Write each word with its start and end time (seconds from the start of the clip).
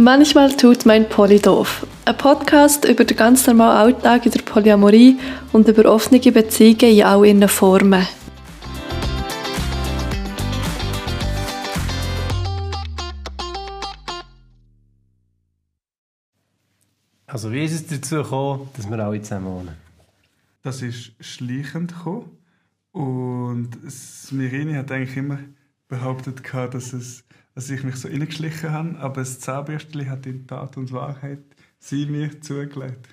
Manchmal 0.00 0.56
tut 0.56 0.86
mein 0.86 1.08
Poly 1.08 1.40
doof. 1.40 1.84
Ein 2.04 2.16
Podcast 2.16 2.84
über 2.84 3.04
den 3.04 3.16
ganz 3.16 3.48
normalen 3.48 3.96
Alltag 3.96 4.26
in 4.26 4.30
der 4.30 4.42
Polyamorie 4.42 5.18
und 5.52 5.66
über 5.66 5.92
offene 5.92 6.20
Beziehungen 6.20 6.98
in 6.98 7.02
all 7.02 7.26
ihren 7.26 7.48
Formen. 7.48 8.06
Also 17.26 17.50
wie 17.50 17.64
ist 17.64 17.72
es 17.72 17.86
dazu 17.88 18.22
gekommen, 18.22 18.68
dass 18.76 18.88
wir 18.88 19.00
alle 19.00 19.20
zusammen 19.20 19.46
wohnen? 19.46 19.76
Das 20.62 20.80
ist 20.80 21.10
schleichend 21.18 21.92
gekommen. 21.92 22.30
Und 22.92 23.70
Smirini 23.90 24.74
hat 24.74 24.92
eigentlich 24.92 25.16
immer 25.16 25.40
behauptet, 25.88 26.40
dass, 26.72 26.92
es, 26.92 27.24
dass 27.58 27.68
ich 27.70 27.82
mich 27.82 27.96
so 27.96 28.06
reingeschlichen 28.06 28.70
habe, 28.70 28.96
aber 29.00 29.16
das 29.16 29.40
Zahnbürstchen 29.40 30.08
hat 30.08 30.24
in 30.26 30.46
Tat 30.46 30.76
und 30.76 30.92
Wahrheit 30.92 31.42
sie 31.80 32.06
mir 32.06 32.40
zugelegt. 32.40 33.08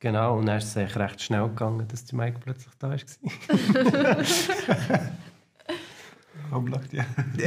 Genau, 0.00 0.38
und 0.38 0.46
dann 0.46 0.58
ist 0.58 0.64
es 0.64 0.76
eigentlich 0.76 0.96
recht 0.96 1.22
schnell 1.22 1.46
gegangen, 1.46 1.86
dass 1.86 2.04
die 2.04 2.16
Mike 2.16 2.40
plötzlich 2.42 2.74
da 2.80 2.90
war. 2.90 2.98
Warum 6.50 6.66
lacht 6.66 6.92
ihr? 6.92 7.06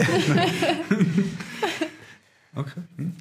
okay. 2.56 2.82
Hm. 2.96 3.14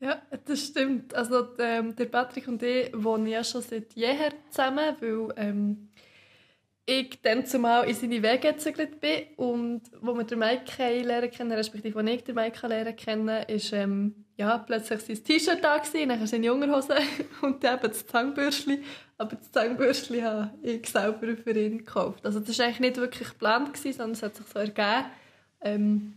Ja, 0.00 0.20
das 0.44 0.66
stimmt. 0.66 1.14
Also 1.14 1.56
ähm, 1.60 1.96
der 1.96 2.04
Patrick 2.04 2.46
und 2.46 2.62
ich 2.62 2.92
wohnen 2.94 3.26
ja 3.26 3.42
schon 3.42 3.62
seit 3.62 3.94
jeher 3.94 4.34
zusammen, 4.50 4.96
weil 5.00 5.28
ähm, 5.36 5.88
ich 6.84 7.20
dann 7.22 7.46
zumal 7.46 7.88
in 7.88 7.94
seine 7.94 8.22
Wege 8.22 8.52
gezügelt 8.52 9.00
bin 9.00 9.26
und 9.36 9.82
wo 10.00 10.14
wir 10.14 10.24
den 10.24 10.40
Mike 10.40 10.64
lernen 11.02 11.30
kennen, 11.30 11.52
respektive 11.52 11.94
wo 11.94 12.00
ich 12.00 12.24
den 12.24 12.34
Mike 12.34 12.66
lernen 12.66 12.96
kennen, 12.96 13.44
ist 13.46 13.72
ähm, 13.72 14.24
ja, 14.36 14.58
plötzlich 14.58 15.00
sein 15.00 15.24
T-Shirt 15.24 15.62
da 15.62 15.78
gewesen, 15.78 16.08
dann 16.08 16.26
seine 16.26 16.52
Unterhose 16.52 16.96
und 17.42 17.62
dann 17.62 17.78
eben 17.78 17.88
das 17.88 18.06
Zangenbürstchen. 18.06 18.82
Aber 19.16 19.36
das 19.36 19.52
Zangenbürstchen 19.52 20.24
habe 20.24 20.50
ich 20.62 20.88
selber 20.88 21.36
für 21.36 21.58
ihn 21.58 21.78
gekauft. 21.78 22.26
Also 22.26 22.40
das 22.40 22.58
war 22.58 22.66
eigentlich 22.66 22.80
nicht 22.80 22.96
wirklich 22.96 23.28
geplant, 23.28 23.72
gewesen, 23.72 23.96
sondern 23.96 24.12
es 24.12 24.22
hat 24.22 24.34
sich 24.34 24.46
so 24.46 24.58
ergeben, 24.58 25.04
ähm, 25.60 26.14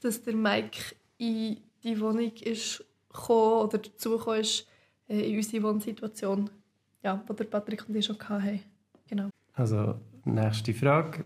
dass 0.00 0.22
der 0.22 0.34
Mike 0.34 0.94
in 1.18 1.58
die 1.82 2.00
Wohnung 2.00 2.32
ist 2.40 2.82
gekommen 3.12 3.66
oder 3.66 3.78
dazugekommen 3.78 4.40
ist 4.40 4.66
äh, 5.08 5.30
in 5.30 5.36
unsere 5.36 5.62
Wohnsituation, 5.62 6.48
ja, 7.02 7.22
die 7.28 7.36
der 7.36 7.44
Patrick 7.44 7.86
und 7.86 7.94
ich 7.94 8.06
schon 8.06 8.18
hatten. 8.18 8.62
Genau. 9.08 9.28
Also, 9.56 9.98
nächste 10.24 10.74
Frage. 10.74 11.24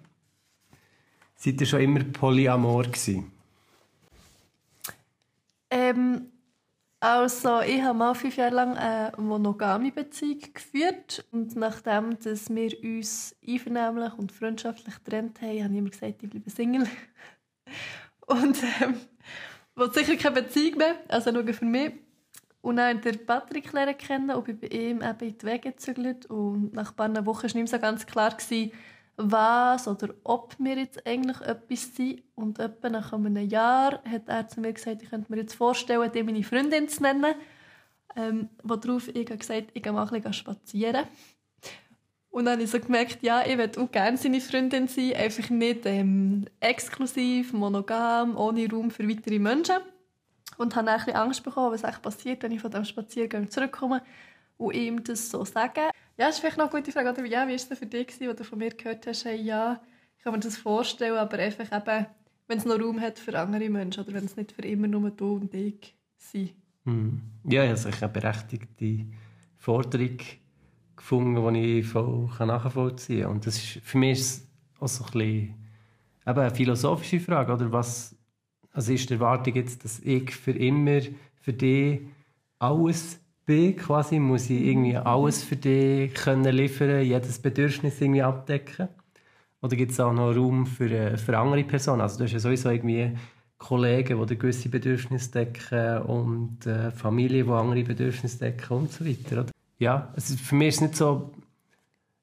Seid 1.35 1.61
ihr 1.61 1.67
schon 1.67 1.81
immer 1.81 2.05
polyamor 2.05 2.85
gewesen? 2.85 3.33
Ähm, 5.69 6.31
also, 7.01 7.61
ich 7.63 7.83
habe 7.83 7.99
mal 7.99 8.15
fünf 8.15 8.37
Jahre 8.37 8.55
lang 8.55 8.77
eine 8.77 9.13
monogame 9.17 9.91
Beziehung 9.91 10.41
geführt 10.55 11.27
und 11.33 11.57
nachdem 11.57 12.19
dass 12.21 12.49
wir 12.51 12.73
uns 12.85 13.35
einvernehmlich 13.47 14.13
und 14.15 14.31
freundschaftlich 14.31 14.95
getrennt 15.03 15.41
haben, 15.41 15.65
habe 15.65 15.73
ich 15.73 15.79
immer 15.79 15.91
gesagt, 15.91 16.23
ich 16.23 16.31
bleibe 16.31 16.51
Single. 16.51 16.87
Und 18.27 18.63
ähm, 18.81 18.95
wollte 19.75 20.05
sicher 20.05 20.17
keine 20.17 20.43
Beziehung 20.43 20.79
mehr, 20.79 20.95
also 21.09 21.33
nur 21.33 21.53
für 21.53 21.65
mich. 21.65 21.95
Und 22.63 22.77
dann 22.77 23.01
den 23.01 23.25
Patrick 23.25 23.73
lernen 23.73 23.97
kennen 23.97 24.31
und 24.31 24.45
bin 24.45 24.59
bei 24.59 24.67
ihm 24.67 25.03
eben 25.03 25.21
in 25.21 25.39
die 25.39 25.47
Wege 25.47 25.71
gezügelt. 25.73 26.27
Und 26.27 26.75
nach 26.75 26.91
ein 26.91 26.97
paar 26.97 27.27
Wochen 27.27 27.43
war 27.43 27.45
nicht 27.45 27.55
mehr 27.55 27.67
so 27.67 27.79
ganz 27.79 28.07
klar, 28.07 28.31
gewesen, 28.31 28.73
was 29.17 29.89
oder 29.89 30.15
ob 30.25 30.55
wir 30.59 30.77
jetzt 30.77 31.07
eigentlich 31.07 31.41
etwas 31.41 31.95
sind. 31.95 32.23
Und 32.35 32.59
etwa 32.59 32.91
nach 32.91 33.13
einem 33.13 33.49
Jahr 33.49 34.03
hat 34.05 34.29
er 34.29 34.49
zu 34.49 34.61
mir 34.61 34.73
gesagt, 34.73 35.03
ich 35.03 35.11
könnte 35.11 35.33
mir 35.33 35.41
jetzt 35.41 35.55
vorstellen, 35.55 36.11
die 36.13 36.23
meine 36.23 36.43
Freundin 36.43 36.89
zu 36.89 37.03
nennen. 37.03 37.35
Ähm, 38.17 38.49
worauf 38.63 39.09
ich 39.09 39.27
gesagt 39.27 39.69
ich 39.73 39.83
gehe 39.83 39.93
mal 39.93 40.03
ein 40.03 40.11
bisschen 40.11 40.33
spazieren. 40.33 41.07
Und 42.31 42.45
dann 42.45 42.55
habe 42.55 42.63
ich 42.63 42.71
so 42.71 42.79
gemerkt, 42.79 43.23
ja, 43.23 43.45
ich 43.45 43.57
würde 43.57 43.81
auch 43.81 43.91
gerne 43.91 44.17
seine 44.17 44.41
Freundin 44.41 44.87
sein, 44.87 45.15
einfach 45.15 45.51
nicht 45.51 45.87
ähm, 45.87 46.47
exklusiv, 46.61 47.53
monogam, 47.53 48.37
ohne 48.37 48.71
Raum 48.71 48.91
für 48.91 49.09
weitere 49.09 49.39
Menschen 49.39 49.77
und 50.61 50.77
habe 50.77 50.91
ein 50.91 50.97
bisschen 50.99 51.15
Angst 51.15 51.43
bekommen, 51.43 51.73
was 51.73 51.85
echt 51.85 52.03
passiert, 52.03 52.43
wenn 52.43 52.53
ich 52.53 52.61
von 52.61 52.71
diesem 52.71 52.85
Spaziergang 52.85 53.51
zurückkomme 53.51 54.03
und 54.59 54.75
ihm 54.75 55.03
das 55.03 55.31
so 55.31 55.43
sage. 55.43 55.81
Ja, 55.81 56.27
das 56.27 56.35
ist 56.35 56.41
vielleicht 56.41 56.59
noch 56.59 56.71
eine 56.71 56.83
gute 56.83 56.93
Frage. 56.93 57.09
Oder 57.09 57.25
ja, 57.25 57.47
wie 57.47 57.51
war 57.51 57.57
es 57.57 57.67
denn 57.67 57.79
für 57.79 57.87
dich, 57.87 58.09
gewesen, 58.09 58.37
du 58.37 58.45
von 58.45 58.59
mir 58.59 58.69
gehört 58.69 59.07
hast, 59.07 59.25
hey, 59.25 59.41
ja, 59.41 59.81
ich 60.19 60.23
kann 60.23 60.35
mir 60.35 60.41
das 60.41 60.59
vorstellen, 60.59 61.17
aber 61.17 61.39
einfach 61.39 61.65
eben, 61.65 62.07
wenn 62.47 62.59
es 62.59 62.67
noch 62.67 62.79
Raum 62.79 63.01
hat 63.01 63.19
für 63.19 63.39
andere 63.39 63.71
Menschen 63.71 64.05
oder 64.05 64.13
wenn 64.13 64.27
es 64.27 64.37
nicht 64.37 64.53
für 64.53 64.61
immer 64.63 64.87
nur 64.87 65.11
du 65.11 65.37
und 65.37 65.55
ich 65.55 65.95
sind. 66.19 66.53
Hm. 66.85 67.23
Ja, 67.45 67.65
ich 67.65 67.71
habe 67.71 67.79
sicher 67.79 68.03
eine 68.03 68.13
berechtigte 68.13 69.07
Forderung 69.57 70.19
gefunden, 70.95 71.55
die 71.55 71.79
ich 71.79 71.87
voll 71.87 72.29
nachvollziehen 72.39 73.23
kann. 73.23 73.33
Und 73.33 73.47
das 73.47 73.57
ist, 73.57 73.83
für 73.83 73.97
mich 73.97 74.19
ist 74.19 74.31
es 74.31 74.49
auch 74.79 74.89
so 74.89 75.05
ein 75.05 75.11
bisschen 75.13 75.55
eben 76.27 76.39
eine 76.39 76.55
philosophische 76.55 77.19
Frage, 77.19 77.51
oder 77.51 77.73
was 77.73 78.15
also 78.73 78.93
ist 78.93 79.11
die 79.11 79.15
Erwartung 79.15 79.55
jetzt, 79.55 79.85
dass 79.85 80.01
ich 80.01 80.35
für 80.35 80.53
immer 80.53 81.01
für 81.41 81.53
dich 81.53 82.01
alles 82.59 83.21
bin, 83.47 83.77
quasi, 83.77 84.19
muss 84.19 84.51
ich 84.51 84.63
irgendwie 84.63 84.97
alles 84.97 85.43
für 85.43 85.57
dich 85.57 86.15
können 86.15 86.55
liefern, 86.55 87.03
jedes 87.03 87.39
Bedürfnis 87.39 88.01
irgendwie 88.01 88.23
abdecken? 88.23 88.89
Oder 89.63 89.77
gibt 89.77 89.93
es 89.93 90.01
auch 90.01 90.13
noch 90.13 90.35
Raum 90.35 90.67
für, 90.67 90.91
äh, 90.91 91.17
für 91.17 91.37
andere 91.37 91.65
Personen? 91.65 92.01
Also 92.01 92.19
du 92.19 92.25
hast 92.25 92.33
ja 92.33 92.39
sowieso 92.39 92.71
irgendwie 92.71 93.13
Kollegen, 93.59 94.27
die 94.27 94.39
gewisse 94.39 94.69
Bedürfnisse 94.69 95.33
decken 95.33 96.03
und 96.03 96.67
äh, 96.67 96.91
Familie, 96.91 97.45
die 97.45 97.51
andere 97.51 97.83
Bedürfnisse 97.83 98.39
decken 98.39 98.77
und 98.77 98.93
so 98.93 99.05
weiter. 99.05 99.43
Oder? 99.43 99.51
Ja, 99.79 100.11
also 100.15 100.37
für 100.37 100.55
mich 100.55 100.69
ist 100.69 100.75
es 100.77 100.81
nicht 100.81 100.97
so, 100.97 101.33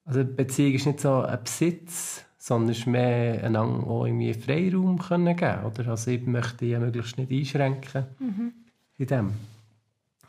also 0.05 0.23
Beziehung 0.23 0.73
ist 0.73 0.85
nicht 0.87 0.99
so 0.99 1.21
ein 1.21 1.39
Besitz, 1.43 2.25
sondern 2.47 2.69
es 2.71 2.79
ist 2.79 2.87
mehr 2.87 3.43
einander 3.43 3.85
auch 3.85 4.05
irgendwie 4.05 4.33
Freiraum 4.33 4.97
können 4.97 5.35
geben 5.35 5.65
oder? 5.65 5.89
Also 5.89 6.11
ich 6.11 6.25
möchte 6.25 6.65
die 6.65 6.77
möglichst 6.77 7.17
nicht 7.17 7.29
einschränken 7.29 8.05
mhm. 8.19 8.53
in 8.97 9.05
dem. 9.05 9.33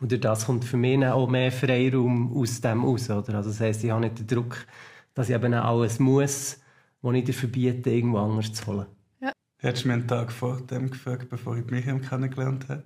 Und 0.00 0.10
durch 0.10 0.20
das 0.20 0.46
kommt 0.46 0.64
für 0.64 0.76
mich 0.76 1.04
auch 1.06 1.28
mehr 1.28 1.52
Freiraum 1.52 2.36
aus 2.36 2.60
dem 2.60 2.82
raus. 2.82 3.08
Oder? 3.08 3.36
Also 3.36 3.50
das 3.50 3.60
heisst, 3.60 3.84
ich 3.84 3.90
habe 3.92 4.00
nicht 4.00 4.18
den 4.18 4.26
Druck, 4.26 4.66
dass 5.14 5.28
ich 5.28 5.34
eben 5.36 5.54
alles 5.54 6.00
muss, 6.00 6.60
was 7.02 7.14
ich 7.14 7.24
dir 7.24 7.34
verbiete, 7.34 7.90
irgendwo 7.90 8.18
anders 8.18 8.52
zu 8.52 8.66
holen. 8.66 8.86
Ja. 9.20 9.30
Hättest 9.58 9.84
du 9.84 9.88
mir 9.88 9.94
einen 9.94 10.08
Tag 10.08 10.32
vor 10.32 10.60
dem 10.60 10.90
gefragt, 10.90 11.28
bevor 11.28 11.56
ich 11.56 11.66
mich 11.66 11.84
kennengelernt 11.84 12.68
habe, 12.68 12.82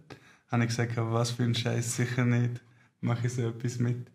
habe 0.48 0.62
ich 0.62 0.68
gesagt, 0.68 0.92
was 0.96 1.30
für 1.30 1.44
ein 1.44 1.54
Scheiß, 1.54 1.96
sicher 1.96 2.26
nicht, 2.26 2.60
mache 3.00 3.26
ich 3.26 3.32
so 3.32 3.48
etwas 3.48 3.78
mit. 3.78 4.10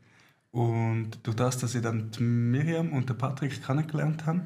Und 0.52 1.20
durch 1.24 1.36
das, 1.36 1.58
dass 1.58 1.74
ich 1.74 1.82
dann 1.82 2.12
Miriam 2.20 2.94
und 2.94 3.10
den 3.10 3.18
Patrick 3.18 3.64
kennengelernt 3.66 4.28
habe, 4.28 4.46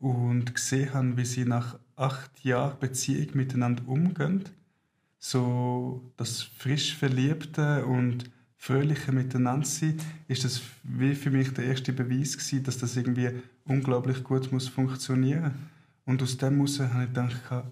und 0.00 0.54
gesehen 0.54 0.94
habe, 0.94 1.16
wie 1.16 1.24
sie 1.24 1.44
nach 1.44 1.78
acht 1.94 2.42
Jahren 2.44 2.78
Beziehung 2.80 3.28
miteinander 3.34 3.86
umgehen. 3.86 4.44
So 5.18 6.12
das 6.16 6.42
frisch 6.42 6.96
Verliebte 6.96 7.84
und 7.84 8.30
fröhliche 8.56 9.12
Miteinander 9.12 9.66
sein, 9.66 9.96
ist 10.26 10.44
das 10.44 10.62
wie 10.82 11.14
für 11.14 11.30
mich 11.30 11.52
der 11.52 11.66
erste 11.66 11.92
Beweis 11.92 12.36
gewesen, 12.36 12.64
dass 12.64 12.78
das 12.78 12.96
irgendwie 12.96 13.30
unglaublich 13.64 14.24
gut 14.24 14.50
muss 14.50 14.68
funktionieren. 14.68 15.54
Und 16.06 16.22
aus 16.22 16.38
dem 16.38 16.54
heraus 16.56 16.80
habe 16.80 17.04
ich 17.04 17.08
gedacht, 17.08 17.64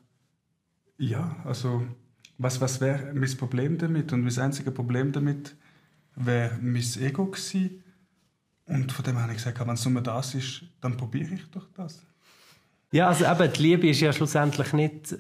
ja, 0.98 1.36
also 1.44 1.86
was, 2.36 2.60
was 2.60 2.80
wäre 2.80 3.12
mein 3.14 3.36
Problem 3.36 3.78
damit? 3.78 4.12
Und 4.12 4.22
mein 4.22 4.38
einziges 4.38 4.72
Problem 4.72 5.12
damit 5.12 5.56
wäre 6.14 6.58
mein 6.60 6.84
Ego 7.00 7.26
gewesen. 7.26 7.82
Und 8.66 8.92
von 8.92 9.04
dem 9.04 9.18
habe 9.18 9.32
ich 9.32 9.38
gesagt, 9.38 9.58
wenn 9.60 9.70
es 9.70 9.86
nur 9.86 10.02
das 10.02 10.34
ist, 10.34 10.64
dann 10.80 10.96
probiere 10.96 11.34
ich 11.34 11.50
doch 11.50 11.68
das. 11.72 12.07
Ja, 12.92 13.08
also 13.08 13.24
eben, 13.24 13.52
die 13.52 13.62
Liebe 13.62 13.88
ist 13.88 14.00
ja 14.00 14.12
schlussendlich 14.12 14.72
nicht 14.72 15.16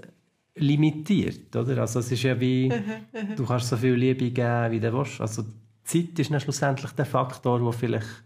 limitiert, 0.54 1.54
oder? 1.54 1.78
Also 1.78 2.00
es 2.00 2.10
ist 2.10 2.22
ja 2.22 2.38
wie, 2.40 2.72
du 3.36 3.44
kannst 3.44 3.68
so 3.68 3.76
viel 3.76 3.94
Liebe 3.94 4.30
geben, 4.30 4.70
wie 4.70 4.80
du 4.80 4.92
willst. 4.92 5.20
Also 5.20 5.44
Zeit 5.84 6.18
ist 6.18 6.30
dann 6.30 6.40
schlussendlich 6.40 6.92
der 6.92 7.06
Faktor, 7.06 7.60
der 7.60 7.72
vielleicht, 7.72 8.24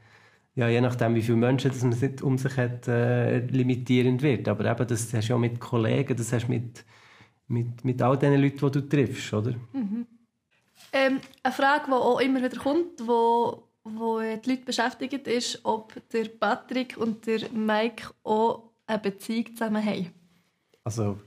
ja, 0.55 0.69
je 0.69 0.81
nachdem, 0.81 1.15
wie 1.15 1.23
viele 1.23 1.39
Menschen 1.39 1.71
das 1.71 1.83
man 1.83 1.99
nicht 1.99 2.23
um 2.23 2.39
sich 2.39 2.57
hat, 2.57 2.89
äh, 2.89 3.41
limitierend 3.47 4.23
wird. 4.23 4.49
Aber 4.49 4.65
eben, 4.65 4.87
das 4.87 5.13
hast 5.13 5.29
du 5.29 5.33
ja 5.33 5.39
mit 5.39 5.61
Kollegen, 5.61 6.17
das 6.17 6.33
hast 6.33 6.47
du 6.47 6.53
mit, 6.53 6.85
mit, 7.49 7.85
mit 7.85 8.01
all 8.03 8.19
den 8.19 8.41
Leuten, 8.41 8.59
die 8.59 8.71
du 8.71 8.89
triffst, 8.89 9.33
oder? 9.33 9.55
Mhm. 9.73 10.07
Ähm, 10.93 11.21
eine 11.43 11.53
Frage, 11.53 11.87
die 11.87 11.93
auch 11.93 12.21
immer 12.21 12.43
wieder 12.43 12.59
kommt, 12.59 13.07
wo, 13.07 13.69
wo 13.85 14.21
die 14.21 14.51
Leute 14.51 14.65
beschäftigt, 14.65 15.27
ist, 15.27 15.61
ob 15.65 15.95
der 16.11 16.25
Patrick 16.25 16.97
und 16.97 17.27
der 17.27 17.51
Mike 17.51 18.11
auch 18.25 18.72
eine 18.87 18.99
Beziehung 18.99 19.47
zusammen 19.55 19.85
haben? 19.85 20.11
Also, 20.85 21.21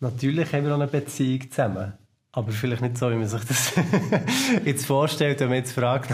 natürlich 0.00 0.52
haben 0.52 0.64
wir 0.64 0.72
auch 0.72 0.80
eine 0.80 0.86
Beziehung 0.86 1.50
zusammen. 1.50 1.94
Aber 2.30 2.52
vielleicht 2.52 2.82
nicht 2.82 2.98
so, 2.98 3.10
wie 3.10 3.16
man 3.16 3.26
sich 3.26 3.44
das 3.44 3.72
jetzt 4.64 4.86
vorstellt, 4.86 5.40
wenn 5.40 5.48
man 5.48 5.58
jetzt 5.58 5.72
fragt, 5.72 6.10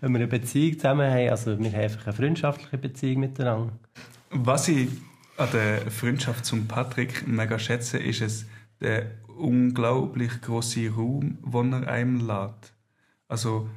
wenn 0.00 0.12
wir 0.12 0.18
eine 0.18 0.26
Beziehung 0.26 0.74
zusammen 0.74 1.10
haben. 1.10 1.28
Also, 1.30 1.58
wir 1.58 1.72
haben 1.72 1.80
einfach 1.80 2.06
eine 2.06 2.16
freundschaftliche 2.16 2.78
Beziehung 2.78 3.20
miteinander. 3.20 3.72
Was 4.30 4.68
ich 4.68 4.88
an 5.36 5.48
der 5.52 5.90
Freundschaft 5.90 6.44
zum 6.44 6.66
Patrick 6.66 7.26
mega 7.26 7.58
schätze, 7.58 7.98
ist 7.98 8.22
es, 8.22 8.46
der 8.80 9.06
unglaublich 9.36 10.40
große 10.40 10.90
Raum, 10.90 11.38
den 11.44 11.72
er 11.72 11.88
einem 11.88 12.26
lässt. 12.26 12.74
Also 13.28 13.68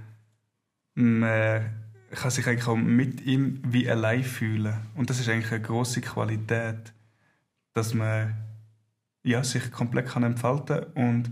man 0.96 1.89
kann 2.12 2.32
sich 2.32 2.48
eigentlich 2.48 2.68
auch 2.68 2.76
mit 2.76 3.22
ihm 3.22 3.62
wie 3.66 3.90
allein 3.90 4.24
fühlen. 4.24 4.76
Und 4.96 5.10
das 5.10 5.20
ist 5.20 5.30
eigentlich 5.30 5.52
eine 5.52 5.62
große 5.62 6.02
Qualität, 6.02 6.94
dass 7.74 7.94
man 7.94 8.36
ja, 9.24 9.44
sich 9.44 9.72
komplett 9.72 10.08
kann 10.08 10.24
entfalten 10.24 10.86
und 10.96 11.32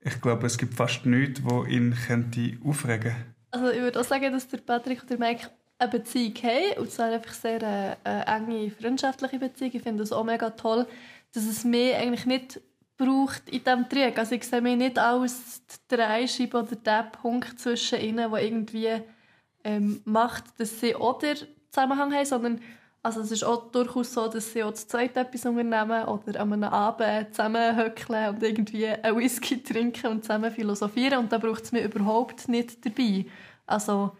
ich 0.00 0.20
glaube, 0.20 0.46
es 0.46 0.58
gibt 0.58 0.74
fast 0.74 1.06
nichts, 1.06 1.42
wo 1.44 1.64
ihn 1.64 1.96
könnte 2.06 2.58
aufregen 2.64 3.14
Also 3.50 3.70
ich 3.70 3.80
würde 3.80 4.00
auch 4.00 4.04
sagen, 4.04 4.32
dass 4.32 4.48
der 4.48 4.58
Patrick 4.58 5.00
und 5.00 5.10
der 5.10 5.18
Mike 5.18 5.48
eine 5.78 5.90
Beziehung 5.90 6.34
haben, 6.42 6.80
und 6.80 6.90
zwar 6.90 7.10
einfach 7.10 7.32
sehr 7.32 7.62
eine, 7.62 7.96
eine 8.04 8.26
enge 8.26 8.70
freundschaftliche 8.70 9.38
Beziehung. 9.38 9.72
Ich 9.74 9.82
finde 9.82 10.02
das 10.02 10.12
auch 10.12 10.24
mega 10.24 10.50
toll, 10.50 10.86
dass 11.32 11.46
es 11.46 11.64
mir 11.64 11.96
eigentlich 11.96 12.26
nicht 12.26 12.60
braucht 12.96 13.48
in 13.48 13.64
diesem 13.64 13.88
Trick. 13.88 14.18
Also 14.18 14.34
ich 14.34 14.44
sehe 14.44 14.60
mich 14.60 14.76
nicht 14.76 14.98
als 14.98 15.62
die 15.66 15.96
Dreischeibe 15.96 16.58
oder 16.58 16.76
der 16.76 17.04
Punkt 17.04 17.58
zwischen 17.58 18.00
ihnen, 18.00 18.30
der 18.30 18.42
irgendwie 18.42 19.02
ähm, 19.64 20.00
macht, 20.04 20.44
dass 20.58 20.80
sie 20.80 20.94
auch 20.94 21.18
den 21.18 21.36
Zusammenhang 21.70 22.12
haben, 22.12 22.24
sondern 22.24 22.60
also 23.02 23.20
es 23.20 23.32
ist 23.32 23.44
auch 23.44 23.70
durchaus 23.70 24.14
so, 24.14 24.28
dass 24.28 24.52
sie 24.52 24.62
auch 24.62 24.72
zu 24.72 24.86
zweit 24.86 25.16
etwas 25.16 25.44
unternehmen 25.44 26.06
oder 26.06 26.40
an 26.40 26.52
einem 26.54 26.64
Abend 26.64 27.34
zusammenhöckeln 27.34 28.34
und 28.34 28.42
irgendwie 28.42 28.86
einen 28.86 29.18
Whisky 29.18 29.62
trinken 29.62 30.06
und 30.06 30.22
zusammen 30.22 30.50
philosophieren 30.50 31.18
und 31.18 31.30
da 31.30 31.38
braucht 31.38 31.64
es 31.64 31.72
mir 31.72 31.84
überhaupt 31.84 32.48
nicht 32.48 32.84
dabei. 32.84 33.26
Also 33.66 34.12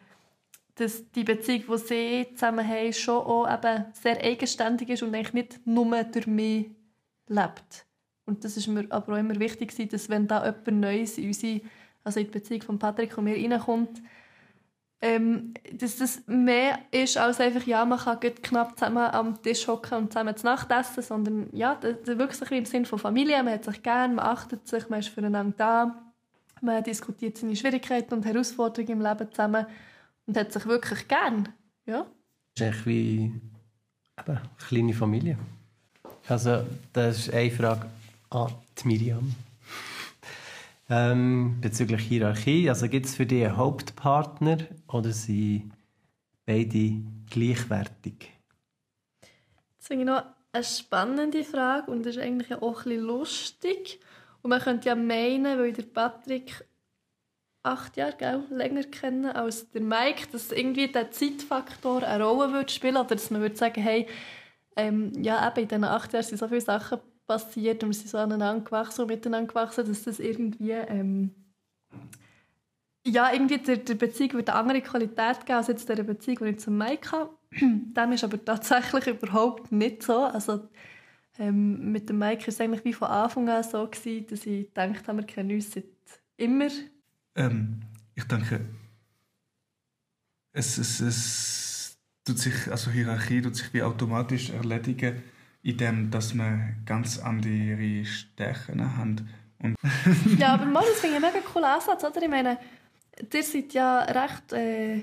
dass 0.75 1.11
die 1.13 1.25
Beziehung, 1.25 1.65
die 1.69 1.79
sie 1.79 2.27
zusammen 2.35 2.69
haben, 2.69 2.93
schon 2.93 3.25
auch 3.25 3.51
eben 3.51 3.85
sehr 3.93 4.23
eigenständig 4.23 4.89
ist 4.91 5.03
und 5.03 5.15
eigentlich 5.15 5.33
nicht 5.33 5.67
nur 5.67 6.03
durch 6.05 6.27
mich 6.27 6.71
lebt. 7.29 7.87
Und 8.27 8.45
das 8.45 8.57
ist 8.57 8.69
mir 8.69 8.87
aber 8.91 9.15
auch 9.15 9.19
immer 9.19 9.39
wichtig, 9.39 9.73
dass 9.91 10.09
wenn 10.09 10.27
da 10.27 10.45
jemand 10.45 10.81
Neues 10.81 11.19
in 11.19 11.29
unsere, 11.29 11.61
also 12.03 12.21
in 12.21 12.27
die 12.27 12.33
Beziehung 12.33 12.63
von 12.63 12.79
Patrick 12.79 13.17
und 13.17 13.25
mir 13.25 13.37
reinkommt, 13.37 14.03
ähm, 15.05 15.53
dass 15.71 15.99
das 15.99 16.23
mehr 16.27 16.79
ist 16.91 17.19
als 17.19 17.39
einfach, 17.39 17.67
ja, 17.67 17.85
man 17.85 17.99
kann 17.99 18.19
knapp 18.21 18.79
zusammen 18.79 19.05
am 19.11 19.43
Tisch 19.43 19.69
hocken 19.69 19.99
und 19.99 20.13
zusammen 20.13 20.35
zu 20.35 20.47
Nacht 20.47 20.71
essen, 20.71 21.03
sondern 21.03 21.49
ja, 21.53 21.75
das, 21.75 21.97
das 22.07 22.17
wirklich 22.17 22.51
im 22.51 22.65
Sinne 22.65 22.87
von 22.87 22.99
Familie, 22.99 23.43
man 23.43 23.53
hat 23.53 23.65
sich 23.65 23.83
gern, 23.83 24.15
man 24.15 24.25
achtet 24.25 24.67
sich, 24.67 24.89
man 24.89 25.01
ist 25.01 25.11
füreinander 25.11 25.53
da, 25.59 26.13
man 26.63 26.83
diskutiert 26.83 27.37
seine 27.37 27.55
Schwierigkeiten 27.55 28.15
und 28.15 28.25
Herausforderungen 28.25 28.93
im 28.93 29.03
Leben 29.03 29.31
zusammen 29.31 29.67
und 30.27 30.39
hat 30.39 30.55
sich 30.55 30.65
wirklich 30.65 31.07
gern, 31.07 31.51
ja. 31.85 32.07
Das 32.55 32.63
ist 32.63 32.63
eigentlich 32.63 32.87
wie 32.87 33.21
eben, 33.25 33.43
eine 34.27 34.41
kleine 34.67 34.95
Familie. 34.95 35.39
Also 36.29 36.65
das 36.95 37.19
ist 37.19 37.35
eine 37.35 37.51
Frage 37.51 37.91
an 38.31 38.53
die 38.79 38.89
Miriam. 38.89 39.35
Ähm, 40.91 41.59
bezüglich 41.63 42.03
Hierarchie, 42.03 42.69
also 42.69 42.89
gibt 42.89 43.07
es 43.07 43.15
für 43.15 43.25
dich 43.25 43.45
einen 43.45 43.57
Hauptpartner 43.57 44.59
oder 44.87 45.13
sind 45.13 45.73
beide 46.45 47.01
gleichwertig? 47.31 48.33
Das 49.79 49.89
ich 49.89 50.05
noch 50.05 50.25
eine 50.53 50.65
spannende 50.65 51.43
Frage 51.43 51.91
und 51.91 52.05
ist 52.05 52.19
eigentlich 52.19 52.55
auch 52.55 52.85
ein 52.85 52.99
lustig. 52.99 53.99
Und 54.43 54.51
man 54.51 54.61
könnte 54.61 54.91
ja 54.91 54.95
meinen, 54.95 55.59
weil 55.59 55.73
der 55.73 55.85
Patrick 55.85 56.65
acht 57.63 57.97
Jahre 57.97 58.17
gell, 58.19 58.45
länger 58.51 58.85
kennen 58.85 59.27
als 59.27 59.71
der 59.71 59.81
Mike, 59.81 60.29
dass 60.33 60.53
irgendwie 60.53 60.89
der 60.89 61.11
Zeitfaktor 61.11 62.03
eine 62.03 62.25
Rolle 62.25 62.53
würde 62.53 62.71
spielen 62.71 62.97
oder 62.97 63.15
dass 63.15 63.31
man 63.31 63.41
würde 63.41 63.57
sagen, 63.57 63.83
hey, 63.83 64.07
ähm, 64.77 65.13
ja, 65.23 65.49
eben 65.49 65.63
in 65.63 65.69
diesen 65.69 65.85
acht 65.85 66.13
Jahren 66.13 66.25
sind 66.25 66.39
so 66.39 66.49
viele 66.49 66.61
Sachen 66.61 67.01
passiert 67.27 67.83
und 67.83 67.91
wir 67.91 67.95
sind 67.95 68.09
so 68.09 68.19
aneinander 68.19 68.65
gewachsen 68.65 69.03
und 69.03 69.09
miteinander 69.09 69.49
gewachsen, 69.49 69.87
dass 69.87 70.03
das 70.05 70.21
irgendwie 70.21 70.73
ähm, 70.73 71.35
ja, 73.07 73.33
irgendwie 73.33 73.59
der, 73.59 73.77
der 73.79 73.95
Beziehung 73.95 74.35
wird 74.35 74.49
eine 74.49 74.59
andere 74.59 74.81
Qualität 74.81 75.45
geben 75.45 75.59
als 75.59 75.69
jetzt 75.69 75.89
der 75.89 76.03
Beziehung, 76.03 76.39
die 76.41 76.51
ich 76.51 76.61
zum 76.61 76.79
Mike 76.79 77.13
habe. 77.13 77.31
Dem 77.61 78.13
ist 78.13 78.25
aber 78.25 78.43
tatsächlich 78.43 79.07
überhaupt 79.07 79.71
nicht 79.71 80.03
so. 80.03 80.21
Also 80.21 80.69
ähm, 81.39 81.93
mit 81.93 82.09
dem 82.09 82.19
Mike 82.19 82.43
war 82.43 82.49
es 82.49 82.61
eigentlich 82.61 82.85
wie 82.85 82.93
von 82.93 83.09
Anfang 83.09 83.49
an 83.49 83.63
so, 83.63 83.87
gewesen, 83.87 84.27
dass 84.29 84.47
ich 84.47 84.69
gedacht 84.69 85.07
habe, 85.07 85.19
wir 85.19 85.27
kennen 85.27 85.51
uns 85.51 85.73
seit 85.73 85.85
immer. 86.37 86.69
Ähm, 87.35 87.81
ich 88.15 88.25
denke, 88.25 88.65
es, 90.53 90.79
es, 90.79 91.01
es 91.01 91.99
tut 92.25 92.39
sich, 92.39 92.71
also 92.71 92.91
Hierarchie 92.91 93.43
tut 93.43 93.57
sich 93.57 93.75
wie 93.75 93.83
automatisch 93.83 94.51
erledigen 94.51 95.23
in 95.65 96.11
dass 96.11 96.35
wir 96.35 96.75
ganz 96.85 97.19
andere 97.19 98.05
Stärken 98.05 98.97
haben. 98.97 99.29
Und 99.63 99.77
ja, 100.39 100.55
aber 100.55 100.67
mal, 100.67 100.83
das 100.83 101.01
finde 101.01 101.17
ich 101.17 101.25
einen 101.25 101.35
mega 101.35 101.47
coolen 101.47 101.65
Ansatz, 101.65 102.05
oder? 102.05 102.23
Ich 102.23 102.29
meine, 102.29 102.59
ihr 103.33 103.43
seid 103.43 103.73
ja 103.73 104.01
recht, 104.01 104.53
äh, 104.53 105.03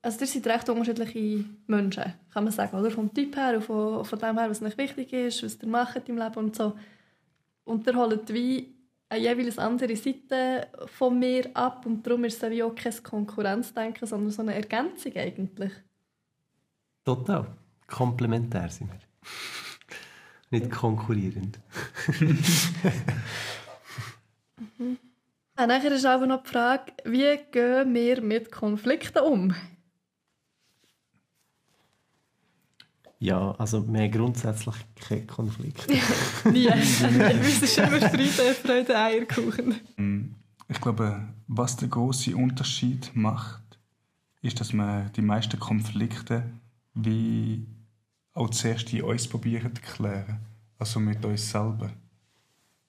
also 0.00 0.20
ihr 0.20 0.26
seid 0.28 0.46
recht 0.46 0.68
unterschiedliche 0.68 1.44
Menschen, 1.66 2.14
kann 2.32 2.44
man 2.44 2.52
sagen, 2.52 2.78
oder? 2.78 2.92
Vom 2.92 3.12
Typ 3.12 3.34
her 3.34 3.56
und 3.56 3.64
von, 3.64 4.04
von 4.04 4.18
dem 4.20 4.38
her, 4.38 4.48
was 4.48 4.62
euch 4.62 4.78
wichtig 4.78 5.12
ist, 5.12 5.42
was 5.42 5.58
ihr 5.60 5.68
macht 5.68 6.08
im 6.08 6.16
Leben 6.16 6.36
und 6.36 6.54
so. 6.54 6.78
Und 7.64 7.84
ihr 7.84 7.96
holt 7.96 8.32
wie 8.32 8.72
eine 9.08 9.20
jeweils 9.20 9.58
andere 9.58 9.96
Seite 9.96 10.68
von 10.86 11.18
mir 11.18 11.50
ab 11.54 11.86
und 11.86 12.06
darum 12.06 12.22
ist 12.24 12.40
es 12.40 12.50
wie 12.50 12.62
auch 12.62 12.74
kein 12.74 13.02
Konkurrenzdenken, 13.02 14.06
sondern 14.06 14.30
so 14.30 14.42
eine 14.42 14.54
Ergänzung 14.54 15.16
eigentlich. 15.16 15.72
Total. 17.04 17.46
Komplementär 17.88 18.68
sind 18.68 18.90
wir. 18.92 19.00
Nicht 20.52 20.70
konkurrierend. 20.70 21.58
mhm. 24.78 24.98
Und 25.58 25.68
dann 25.68 25.70
ist 25.70 26.06
aber 26.06 26.26
noch 26.26 26.42
die 26.42 26.50
Frage, 26.50 26.92
wie 27.04 27.38
gehen 27.50 27.94
wir 27.94 28.22
mit 28.22 28.52
Konflikten 28.52 29.20
um? 29.20 29.54
Ja, 33.18 33.52
also 33.52 33.86
wir 33.86 34.02
haben 34.02 34.10
grundsätzlich 34.10 34.74
keine 34.96 35.26
Konflikte. 35.26 35.94
Nie. 36.50 36.66
Es 36.70 37.62
ist 37.62 37.78
immer 37.78 38.00
Friede, 38.10 38.54
Freude, 38.54 38.98
Eierkuchen. 38.98 39.76
Mm, 39.96 40.34
ich 40.68 40.80
glaube, 40.80 41.28
was 41.46 41.76
der 41.76 41.88
große 41.88 42.36
Unterschied 42.36 43.12
macht, 43.14 43.62
ist, 44.42 44.60
dass 44.60 44.72
wir 44.72 45.10
die 45.14 45.22
meisten 45.22 45.60
Konflikte 45.60 46.42
wie 46.94 47.64
auch 48.34 48.50
zuerst 48.50 48.92
in 48.92 49.02
uns 49.02 49.28
probieren 49.28 49.74
zu 49.74 49.82
klären. 49.82 50.40
Also 50.78 51.00
mit 51.00 51.24
uns 51.24 51.50
selber. 51.50 51.90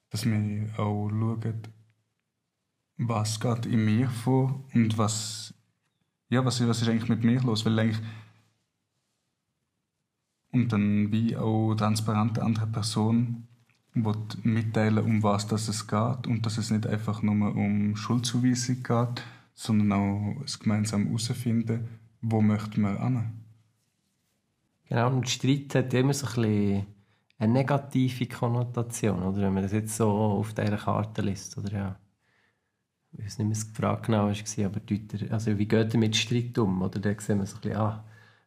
Dass 0.10 0.26
wir 0.26 0.70
auch 0.78 1.10
schauen, 1.10 1.62
was 2.98 3.40
geht 3.40 3.66
in 3.66 3.86
mir 3.86 4.10
vor 4.10 4.64
und 4.74 4.98
was, 4.98 5.54
ja, 6.30 6.44
was, 6.46 6.66
was 6.68 6.82
ist 6.82 6.88
eigentlich 6.88 7.10
mit 7.10 7.24
mir 7.24 7.42
los. 7.42 7.66
Weil 7.66 7.80
eigentlich 7.80 8.02
und 10.54 10.72
dann 10.72 11.12
wie 11.12 11.36
auch 11.36 11.74
transparent 11.76 12.38
der 12.38 12.46
andere 12.46 12.68
Person 12.68 13.48
mitteilen, 14.44 15.04
um 15.04 15.24
was 15.24 15.48
das 15.48 15.68
es 15.68 15.88
geht 15.88 16.28
und 16.28 16.46
dass 16.46 16.58
es 16.58 16.72
nicht 16.72 16.88
einfach 16.88 17.22
nur 17.22 17.56
um 17.56 17.96
Schuldzuweisung 17.96 18.84
geht, 18.84 19.24
sondern 19.54 19.92
auch 19.92 20.42
das 20.42 20.60
gemeinsam 20.60 21.08
herausfinden, 21.08 21.88
wo 22.22 22.42
möchte 22.42 22.80
man 22.80 23.02
hin. 23.02 23.43
Genau, 24.90 25.08
und 25.10 25.30
Streit 25.30 25.76
hat 25.76 25.94
immer 25.94 26.14
so 26.14 26.28
ein 26.28 26.34
bisschen 26.34 26.88
eine 27.40 27.54
negative 27.54 28.28
Konnotation, 28.28 29.24
oder 29.24 29.42
wenn 29.42 29.54
man 29.54 29.64
das 29.64 29.72
jetzt 29.74 29.96
so 29.96 30.10
auf 30.10 30.54
dieser 30.54 30.78
Karte 30.78 31.22
liest, 31.22 31.58
oder 31.58 31.72
ja. 31.74 32.00
Ich 33.12 33.24
weiß 33.26 33.38
nicht 33.40 33.48
mehr, 33.48 33.58
die 33.58 33.82
Frage 33.82 34.02
genau 34.08 34.28
war, 34.28 34.66
aber 34.66 34.80
deuter, 34.80 35.32
also 35.32 35.58
wie 35.58 35.68
geht 35.68 35.94
ihr 35.94 36.00
mit 36.00 36.16
Streit 36.16 36.58
um? 36.58 36.82
Oder 36.82 37.00
da 37.00 37.14
sehen 37.20 37.40
wir 37.40 37.46
so 37.46 37.56
ein 37.58 37.62
bisschen, 37.62 37.78
ah, 37.78 38.04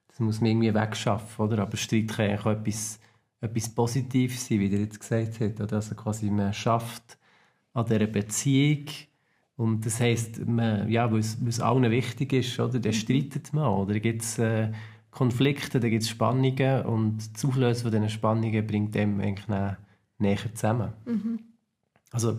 das 0.08 0.18
muss 0.20 0.40
man 0.40 0.50
irgendwie 0.50 0.74
wegschaffen, 0.74 1.44
oder? 1.44 1.62
Aber 1.62 1.76
Streit 1.76 2.08
kann 2.08 2.36
auch 2.38 2.46
etwas, 2.46 2.98
etwas 3.40 3.68
Positives 3.68 4.46
sein, 4.46 4.60
wie 4.60 4.66
ihr 4.68 4.80
jetzt 4.80 4.98
gesagt 5.00 5.40
habt, 5.40 5.60
oder? 5.60 5.76
Also 5.76 5.94
quasi 5.94 6.30
man 6.30 6.52
schafft 6.52 7.16
an 7.74 7.86
dieser 7.86 8.06
Beziehung 8.08 8.86
und 9.56 9.86
das 9.86 10.00
heisst, 10.00 10.44
man, 10.46 10.88
ja, 10.90 11.10
weil 11.12 11.20
es, 11.20 11.60
allen 11.60 11.90
wichtig 11.90 12.32
ist, 12.32 12.58
oder? 12.58 12.80
Dann 12.80 12.92
streitet 12.92 13.52
man, 13.52 13.68
oder? 13.68 14.00
Gibt 14.00 14.22
es 14.22 14.38
äh, 14.38 14.72
Konflikte, 15.16 15.80
da 15.80 15.88
gibt 15.88 16.02
es 16.02 16.10
Spannungen 16.10 16.84
und 16.84 17.34
das 17.34 17.42
Auflösen 17.42 17.84
von 17.84 17.90
diesen 17.90 18.10
Spannungen 18.10 18.66
bringt 18.66 18.94
dem 18.94 19.18
eigentlich 19.18 19.46
näher 20.18 20.54
zusammen. 20.54 20.92
Mhm. 21.06 21.38
Also 22.12 22.38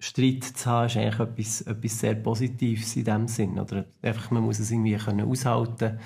Streit 0.00 0.42
zu 0.42 0.68
haben 0.68 0.86
ist 0.86 0.96
eigentlich 0.96 1.20
etwas, 1.20 1.60
etwas 1.60 2.00
sehr 2.00 2.16
Positives 2.16 2.96
in 2.96 3.04
dem 3.04 3.28
Sinn. 3.28 3.60
Oder 3.60 3.84
einfach, 4.02 4.32
man 4.32 4.42
muss 4.42 4.58
es 4.58 4.72
irgendwie 4.72 4.96
können 4.96 5.28
aushalten 5.28 6.00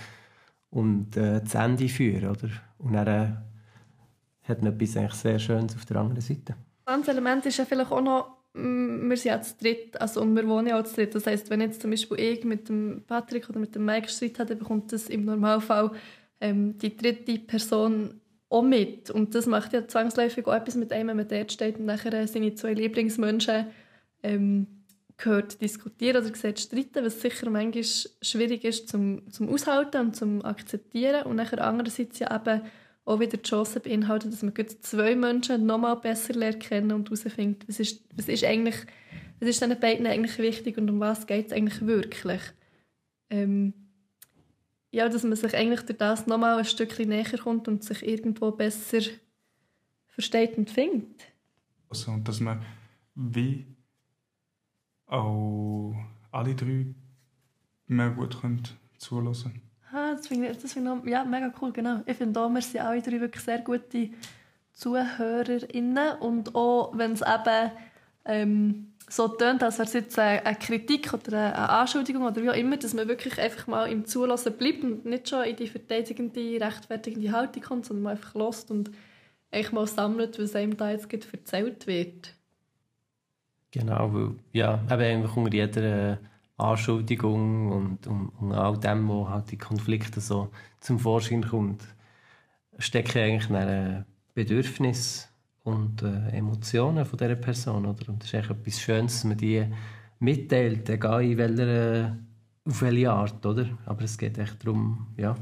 und 0.69 1.17
äh, 1.17 1.43
zu 1.43 1.57
Ende 1.57 1.89
führen. 1.89 2.29
Oder? 2.29 2.51
Und 2.77 2.93
dann 2.93 3.07
äh, 3.07 4.49
hat 4.49 4.63
man 4.63 4.75
etwas 4.75 4.99
eigentlich 4.99 5.15
sehr 5.15 5.39
Schönes 5.39 5.75
auf 5.75 5.87
der 5.87 5.97
anderen 5.97 6.21
Seite. 6.21 6.57
Ein 6.85 7.09
Element 7.09 7.47
ist 7.47 7.57
ja 7.57 7.65
vielleicht 7.65 7.91
auch 7.91 8.03
noch 8.03 8.38
wir 8.59 9.17
sind 9.17 9.31
ja 9.31 9.41
zu 9.41 9.55
dritt, 9.61 10.01
also 10.01 10.21
und 10.21 10.35
wir 10.35 10.47
wohnen 10.49 10.69
ja 10.69 10.81
auch 10.81 10.85
zu 10.85 10.97
dritt. 10.97 11.15
Das 11.15 11.27
heisst, 11.27 11.51
wenn 11.51 11.61
jetzt 11.61 11.81
zum 11.81 11.91
Beispiel 11.91 12.19
ich 12.21 12.45
mit 12.45 12.69
dem 12.69 13.05
Patrick 13.07 13.49
oder 13.49 13.59
mit 13.59 13.75
dem 13.75 13.85
Mike 13.85 14.09
Streit 14.09 14.39
habe, 14.39 14.51
dann 14.51 14.59
bekommt 14.59 14.93
das 14.93 15.09
im 15.09 15.25
Normalfall 15.25 15.93
ähm, 16.41 16.77
die 16.79 16.97
dritte 16.97 17.39
Person 17.39 18.21
auch 18.49 18.63
mit. 18.63 19.11
Und 19.11 19.35
das 19.35 19.47
macht 19.47 19.73
ja 19.73 19.87
zwangsläufig 19.87 20.47
auch 20.47 20.55
etwas 20.55 20.75
mit 20.75 20.93
einem, 20.93 21.09
wenn 21.09 21.17
man 21.19 21.29
dort 21.29 21.53
steht 21.53 21.79
und 21.79 21.87
nachher 21.87 22.27
seine 22.27 22.55
zwei 22.55 22.75
Lieblingsmenschen 22.75 23.67
ähm, 24.23 24.67
gehört 25.17 25.61
diskutieren 25.61 26.25
oder 26.25 26.35
sieht 26.35 26.61
streiten, 26.61 27.05
was 27.05 27.21
sicher 27.21 27.51
manchmal 27.51 27.85
schwierig 28.23 28.65
ist 28.65 28.89
zum, 28.89 29.31
zum 29.31 29.49
Aushalten 29.49 30.01
und 30.01 30.17
zum 30.17 30.45
Akzeptieren. 30.45 31.25
Und 31.25 31.37
nachher 31.37 31.65
andererseits 31.65 32.19
ja 32.21 32.35
eben 32.35 32.63
auch 33.09 33.21
wieder 33.21 33.39
die 33.39 33.49
Chance 33.49 33.81
beinhaltet, 33.81 34.33
dass 34.33 34.43
man 34.43 34.55
zwei 34.81 35.17
Menschen 35.17 35.65
nochmal 35.65 35.97
besser 35.97 36.53
kennen 36.53 36.93
und 36.93 37.09
herausfindet, 37.09 37.67
was 37.67 37.81
ist, 37.81 38.05
was 38.15 38.29
ist 38.29 38.45
eigentlich, 38.45 38.77
was 39.41 39.49
ist 39.49 39.63
diesen 39.63 39.81
beiden 39.81 40.07
eigentlich 40.07 40.39
wichtig 40.39 40.77
und 40.77 40.91
um 40.91 41.01
was 41.01 41.27
geht 41.27 41.47
es 41.47 41.53
eigentlich 41.53 41.87
wirklich. 41.87 42.43
Ähm, 43.31 43.73
ja, 44.91 45.09
dass 45.09 45.23
man 45.23 45.37
sich 45.37 45.55
eigentlich 45.55 45.83
durch 45.83 45.99
das 45.99 46.27
nochmal 46.27 46.59
ein 46.59 46.65
Stückchen 46.65 47.09
näher 47.09 47.39
kommt 47.39 47.67
und 47.67 47.83
sich 47.83 48.07
irgendwo 48.07 48.51
besser 48.51 49.01
versteht 50.09 50.59
und 50.59 50.71
findet. 50.71 51.33
Also, 51.89 52.11
und 52.11 52.29
dass 52.29 52.41
man 52.41 52.63
wie 53.15 53.67
auch 55.07 55.95
alle 56.31 56.55
drei 56.55 56.95
mehr 57.87 58.11
gut 58.11 58.41
können 58.41 58.63
zulassen 58.99 59.68
ah, 59.93 60.13
Das 60.13 60.27
finde 60.27 60.49
ich, 60.49 60.59
das 60.59 60.73
find 60.73 60.89
ich 61.05 61.11
ja, 61.11 61.25
mega 61.25 61.53
cool, 61.61 61.73
genau. 61.73 62.01
Ich 62.07 62.17
finde 62.17 62.41
auch, 62.41 62.49
wir 62.49 62.63
sind 62.63 62.81
alle 62.81 63.03
drei 63.03 63.21
wirklich 63.21 63.45
sehr 63.45 63.59
gute 63.59 64.11
ZuhörerInnen 64.73 66.19
und 66.21 66.55
auch, 66.55 66.97
wenn 66.97 67.13
es 67.13 67.23
eben 67.23 67.71
ähm, 68.25 68.93
so 69.09 69.27
tönt, 69.29 69.63
als 69.63 69.79
wäre 69.79 69.87
es 69.89 69.95
jetzt 69.95 70.19
eine 70.19 70.55
Kritik 70.57 71.13
oder 71.13 71.39
eine 71.39 71.69
Anschuldigung 71.71 72.25
oder 72.25 72.43
wie 72.43 72.51
auch 72.51 72.55
immer, 72.55 72.77
dass 72.77 72.95
man 72.95 73.09
wirklich 73.09 73.41
einfach 73.41 73.67
mal 73.67 73.91
im 73.91 74.05
Zulassen 74.05 74.53
bleibt 74.53 74.85
und 74.85 75.05
nicht 75.05 75.29
schon 75.29 75.45
in 75.45 75.57
die 75.57 75.67
verteidigende, 75.67 76.61
rechtfertigende 76.61 77.33
Haltung 77.33 77.63
kommt, 77.63 77.87
sondern 77.87 78.03
man 78.05 78.13
einfach 78.13 78.35
lässt 78.35 78.71
und 78.71 78.91
eigentlich 79.51 79.73
mal 79.73 79.87
sammelt, 79.87 80.39
was 80.39 80.55
einem 80.55 80.77
da 80.77 80.91
jetzt 80.91 81.13
erzählt 81.13 81.87
wird. 81.87 82.35
Genau, 83.71 84.13
weil 84.13 84.31
ja, 84.53 84.81
eben 84.91 85.23
einfach 85.23 85.37
unter 85.37 85.55
jeder 85.55 86.19
Anschuldigung 86.59 87.71
und, 87.71 88.07
und, 88.07 88.29
und 88.41 88.53
all 88.53 88.79
dem, 88.79 89.09
wo 89.09 89.29
halt 89.29 89.51
die 89.51 89.59
Konflikte 89.59 90.21
so 90.21 90.51
zum 90.81 90.99
Vorschein 90.99 91.49
kommt, 91.49 91.85
stecken 92.79 93.19
eigentlich 93.19 93.51
ein 93.51 94.05
Bedürfnis 94.35 95.29
und 95.63 96.03
äh, 96.03 96.31
Emotionen 96.31 97.05
von 97.05 97.19
dieser 97.19 97.37
Person. 97.37 97.87
Oder? 97.87 98.09
Und 98.09 98.23
das 98.23 98.29
ist 98.29 98.35
eigentlich 98.35 98.59
etwas 98.59 98.81
Schönes, 98.81 99.13
dass 99.15 99.25
man 99.25 99.37
die 99.37 99.67
mitteilt, 100.19 100.89
egal 100.91 101.25
in 101.25 101.39
welcher, 101.39 102.17
auf 102.65 102.83
welche 102.83 103.11
Art. 103.11 103.47
Oder? 103.47 103.67
Aber 103.87 104.03
es 104.03 104.19
geht 104.19 104.37
echt 104.39 104.65
darum, 104.65 105.07
ja, 105.17 105.37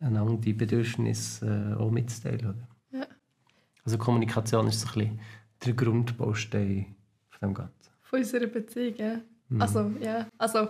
einander 0.00 0.36
die 0.36 0.52
Bedürfnisse 0.52 1.74
äh, 1.74 1.80
auch 1.80 1.90
mitzuteilen. 1.90 2.50
Oder? 2.50 2.68
Ja. 3.00 3.06
Also 3.84 3.96
Kommunikation 3.96 4.68
ist 4.68 4.80
so 4.80 4.88
ein 4.88 4.94
bisschen 4.94 5.20
der 5.64 5.72
Grundbaustein 5.72 6.96
von 7.30 7.48
dem 7.48 7.54
Ganzen. 7.54 7.92
Von 8.02 8.18
unserer 8.18 8.46
Beziehung, 8.46 8.94
ja. 8.96 9.20
Mhm. 9.48 9.62
Also, 9.62 9.90
ja. 10.00 10.26
Also, 10.36 10.68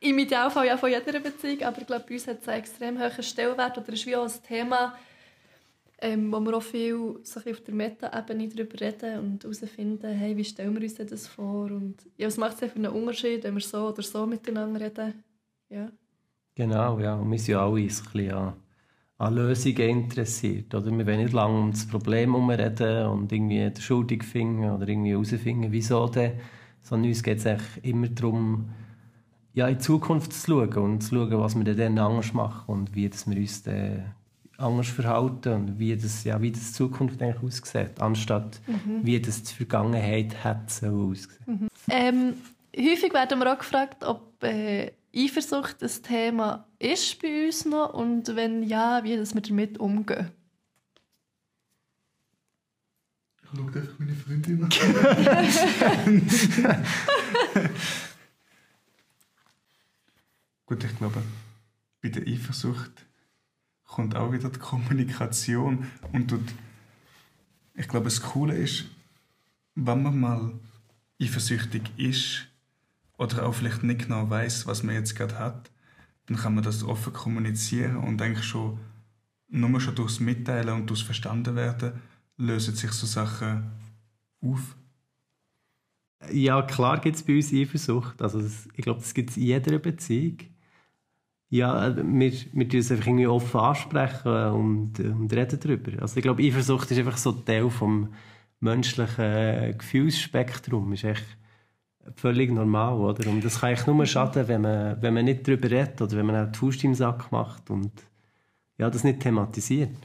im 0.00 0.18
Idealfall 0.18 0.66
ja 0.66 0.76
von 0.76 0.90
jeder 0.90 1.20
Beziehung, 1.20 1.62
aber 1.62 1.78
ich 1.78 1.86
glaube, 1.86 2.04
bei 2.08 2.14
uns 2.14 2.26
hat 2.26 2.40
es 2.40 2.48
einen 2.48 2.58
extrem 2.58 2.98
hohen 2.98 3.22
Stellenwert 3.22 3.76
oder 3.76 3.92
ist 3.92 4.06
wie 4.06 4.16
auch 4.16 4.24
ein 4.24 4.42
Thema, 4.46 4.94
ähm, 6.00 6.32
wo 6.32 6.40
wir 6.40 6.56
auch 6.56 6.62
viel 6.62 7.20
so 7.22 7.40
auf 7.40 7.60
der 7.60 7.74
Meta-Ebene 7.74 8.48
darüber 8.48 8.80
reden 8.80 9.18
und 9.18 9.44
herausfinden, 9.44 10.10
hey, 10.14 10.34
wie 10.36 10.44
stellen 10.44 10.74
wir 10.74 10.82
uns 10.82 10.94
das 10.94 11.26
vor 11.26 11.66
und 11.66 11.96
ja, 12.16 12.26
was 12.26 12.38
macht 12.38 12.62
es 12.62 12.72
für 12.72 12.76
einen 12.76 12.92
Unterschied, 12.92 13.44
wenn 13.44 13.54
wir 13.54 13.60
so 13.60 13.88
oder 13.88 14.02
so 14.02 14.26
miteinander 14.26 14.80
reden. 14.80 15.22
Ja. 15.68 15.90
Genau, 16.54 16.98
ja. 16.98 17.14
Und 17.16 17.30
wir 17.30 17.38
sind 17.38 17.52
ja 17.52 17.64
alle 17.66 17.80
ein 17.80 17.86
bisschen 17.86 18.32
an, 18.32 18.54
an 19.18 19.34
Lösungen 19.34 19.88
interessiert. 19.88 20.74
Oder? 20.74 20.90
Wir 20.90 21.06
wollen 21.06 21.20
nicht 21.20 21.32
lange 21.34 21.58
um 21.58 21.70
das 21.70 21.86
Problem 21.86 22.32
herumreden 22.32 23.06
und 23.06 23.30
irgendwie 23.30 23.70
die 23.70 23.82
Schuldig 23.82 24.24
finden 24.24 24.70
oder 24.70 24.88
irgendwie 24.88 25.10
herausfinden, 25.10 25.70
wieso 25.70 26.08
denn. 26.08 26.40
Sondern 26.82 27.10
uns 27.10 27.22
geht 27.22 27.44
es 27.44 27.60
immer 27.82 28.08
darum, 28.08 28.70
ja, 29.54 29.68
in 29.68 29.78
die 29.78 29.80
Zukunft 29.80 30.32
zu 30.32 30.50
schauen 30.50 30.76
und 30.78 31.02
zu 31.02 31.14
schauen, 31.14 31.38
was 31.38 31.56
wir 31.56 31.74
dann 31.74 31.98
anders 31.98 32.32
machen 32.32 32.64
und 32.66 32.94
wie 32.94 33.08
das 33.08 33.28
wir 33.28 33.36
uns 33.36 33.62
dann 33.62 34.14
anders 34.58 34.88
verhalten 34.88 35.52
und 35.54 35.78
wie 35.78 35.96
das, 35.96 36.24
ja, 36.24 36.40
wie 36.40 36.52
das 36.52 36.68
die 36.68 36.72
Zukunft 36.74 37.20
eigentlich 37.22 37.42
aussieht, 37.42 38.00
anstatt 38.00 38.60
mhm. 38.66 39.00
wie 39.04 39.20
das 39.20 39.42
die 39.42 39.54
Vergangenheit 39.54 40.44
hat 40.44 40.70
so 40.70 41.10
aussehen. 41.10 41.38
Mhm. 41.46 41.68
Ähm, 41.88 42.34
häufig 42.76 43.12
werden 43.12 43.38
wir 43.38 43.52
auch 43.52 43.58
gefragt, 43.58 44.04
ob 44.04 44.42
äh, 44.42 44.92
Eifersucht 45.14 45.82
ein 45.82 45.90
Thema 46.02 46.66
ist 46.78 47.20
bei 47.20 47.46
uns 47.46 47.64
noch 47.64 47.94
und 47.94 48.36
wenn 48.36 48.62
ja, 48.62 49.02
wie 49.02 49.16
das 49.16 49.34
wir 49.34 49.42
damit 49.42 49.78
umgehen. 49.78 50.30
Ich 53.52 53.58
schaue 53.58 53.66
einfach 53.66 53.98
meine 53.98 54.14
Freundin. 54.14 54.60
Gut, 60.66 60.84
ich 60.84 60.96
glaube, 60.96 61.20
bei 62.00 62.10
der 62.10 62.28
Eifersucht 62.28 63.06
kommt 63.84 64.14
auch 64.14 64.30
wieder 64.32 64.50
die 64.50 64.60
Kommunikation 64.60 65.86
und 66.12 66.28
tut, 66.28 66.44
ich 67.74 67.88
glaube, 67.88 68.04
das 68.04 68.22
Coole 68.22 68.54
ist, 68.54 68.84
wenn 69.74 70.02
man 70.02 70.20
mal 70.20 70.52
eifersüchtig 71.20 71.82
ist 71.96 72.46
oder 73.18 73.46
auch 73.46 73.54
vielleicht 73.54 73.82
nicht 73.82 74.02
genau 74.02 74.30
weiß, 74.30 74.68
was 74.68 74.84
man 74.84 74.94
jetzt 74.94 75.16
gerade 75.16 75.38
hat, 75.38 75.72
dann 76.26 76.36
kann 76.36 76.54
man 76.54 76.62
das 76.62 76.84
offen 76.84 77.12
kommunizieren 77.12 77.96
und 77.96 78.22
eigentlich 78.22 78.44
schon 78.46 78.78
nur 79.48 79.80
schon 79.80 79.96
durchs 79.96 80.20
Mitteilen 80.20 80.76
und 80.76 80.86
durchs 80.88 81.02
Verstanden 81.02 81.56
werden 81.56 82.00
lösen 82.40 82.74
sich 82.74 82.90
so 82.92 83.06
Sachen 83.06 83.70
auf. 84.42 84.76
Ja, 86.32 86.62
klar 86.62 87.00
gibt 87.00 87.16
es 87.16 87.22
bei 87.22 87.36
uns 87.36 87.52
Eifersucht. 87.52 88.20
Also 88.20 88.40
ich 88.74 88.84
glaube, 88.84 89.00
das 89.00 89.14
gibt 89.14 89.30
es 89.30 89.36
in 89.36 89.44
jeder 89.44 89.78
Beziehung 89.78 90.38
ja, 91.50 91.96
wir, 91.96 92.32
wir 92.52 92.68
tun 92.68 92.80
es 92.80 92.92
einfach 92.92 93.08
irgendwie 93.08 93.26
offen 93.26 93.60
ansprechen 93.60 94.28
und, 94.52 95.00
und 95.00 95.32
reden 95.32 95.58
darüber. 95.60 96.00
Also 96.00 96.16
ich 96.16 96.22
glaube, 96.22 96.44
Eifersucht 96.44 96.90
ist 96.92 96.98
einfach 96.98 97.16
so 97.16 97.32
Teil 97.32 97.68
vom 97.70 98.14
menschlichen 98.60 99.76
Gefühlsspektrum. 99.76 100.92
Ist 100.92 101.04
echt 101.04 101.26
völlig 102.14 102.52
normal, 102.52 102.94
oder? 102.98 103.28
Und 103.28 103.44
das 103.44 103.60
kann 103.60 103.70
eigentlich 103.70 103.86
nur 103.86 104.06
schaden, 104.06 104.46
wenn 104.46 104.60
man, 104.60 105.02
wenn 105.02 105.12
man 105.12 105.24
nicht 105.24 105.46
darüber 105.46 105.68
redet 105.70 106.00
oder 106.00 106.16
wenn 106.16 106.26
man 106.26 106.46
auch 106.46 106.52
die 106.52 106.58
Faust 106.58 106.84
im 106.84 106.94
Sack 106.94 107.32
macht 107.32 107.68
und 107.68 107.90
ja, 108.78 108.88
das 108.88 109.02
nicht 109.02 109.20
thematisiert. 109.20 109.96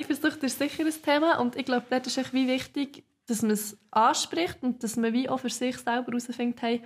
Eifersucht 0.00 0.42
ist 0.42 0.58
sicher 0.58 0.84
ein 0.84 1.02
Thema 1.02 1.38
und 1.38 1.56
ich 1.56 1.64
glaube, 1.64 1.86
dort 1.90 2.06
ist 2.06 2.32
wie 2.32 2.48
wichtig, 2.48 3.04
dass 3.26 3.42
man 3.42 3.52
es 3.52 3.78
anspricht 3.90 4.58
und 4.62 4.82
dass 4.82 4.96
man 4.96 5.12
wie 5.12 5.28
auch 5.28 5.40
für 5.40 5.50
sich 5.50 5.76
selber 5.78 6.08
herausfindet, 6.12 6.62
hey, 6.62 6.82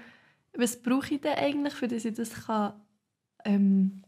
was 0.57 0.81
brauche 0.81 1.15
ich 1.15 1.21
denn 1.21 1.37
eigentlich, 1.37 1.75
für 1.75 1.89
dass 1.89 2.05
ich 2.05 2.15
das 2.15 2.47
kann 2.47 2.75
ähm, 3.45 4.03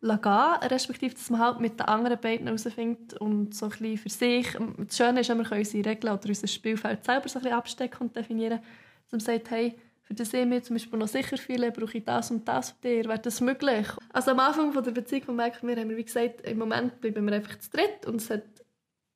gehen, 0.00 0.54
respektive 0.70 1.14
dass 1.14 1.30
man 1.30 1.40
halt 1.40 1.60
mit 1.60 1.80
den 1.80 1.86
anderen 1.86 2.20
beiden 2.20 2.46
herausfindet 2.46 3.14
und 3.14 3.54
so 3.54 3.66
ein 3.66 3.70
bisschen 3.70 3.98
für 3.98 4.08
sich, 4.08 4.46
das 4.78 4.96
Schöne 4.96 5.20
ist, 5.20 5.28
wir 5.28 5.42
können 5.42 5.60
unsere 5.60 5.90
Regeln 5.90 6.14
oder 6.14 6.28
unser 6.28 6.46
Spielfeld 6.46 7.04
selber 7.04 7.28
so 7.28 7.38
ein 7.38 7.42
bisschen 7.42 7.58
abstecken 7.58 8.06
und 8.06 8.16
definieren, 8.16 8.60
dass 9.04 9.12
man 9.12 9.20
sagt, 9.20 9.50
hey, 9.50 9.74
für 10.04 10.14
das 10.14 10.32
ich 10.32 10.46
mich 10.46 10.64
zum 10.64 10.76
Beispiel 10.76 10.98
noch 10.98 11.08
sicher 11.08 11.36
fühle, 11.36 11.72
brauche 11.72 11.98
ich 11.98 12.04
das 12.04 12.30
und 12.30 12.46
das 12.46 12.70
von 12.70 12.80
dir, 12.82 13.04
wäre 13.04 13.18
das 13.18 13.40
möglich? 13.40 13.88
Also 14.12 14.30
am 14.30 14.40
Anfang 14.40 14.72
von 14.72 14.84
der 14.84 14.92
Beziehung 14.92 15.34
merken 15.34 15.66
wir, 15.66 15.76
haben 15.76 15.88
wir 15.88 15.96
wie 15.96 16.04
gesagt, 16.04 16.42
im 16.42 16.58
Moment 16.58 17.00
bleiben 17.00 17.24
wir 17.26 17.34
einfach 17.34 17.58
zu 17.58 17.70
dritt 17.70 18.06
und 18.06 18.16
es 18.16 18.30
hat 18.30 18.44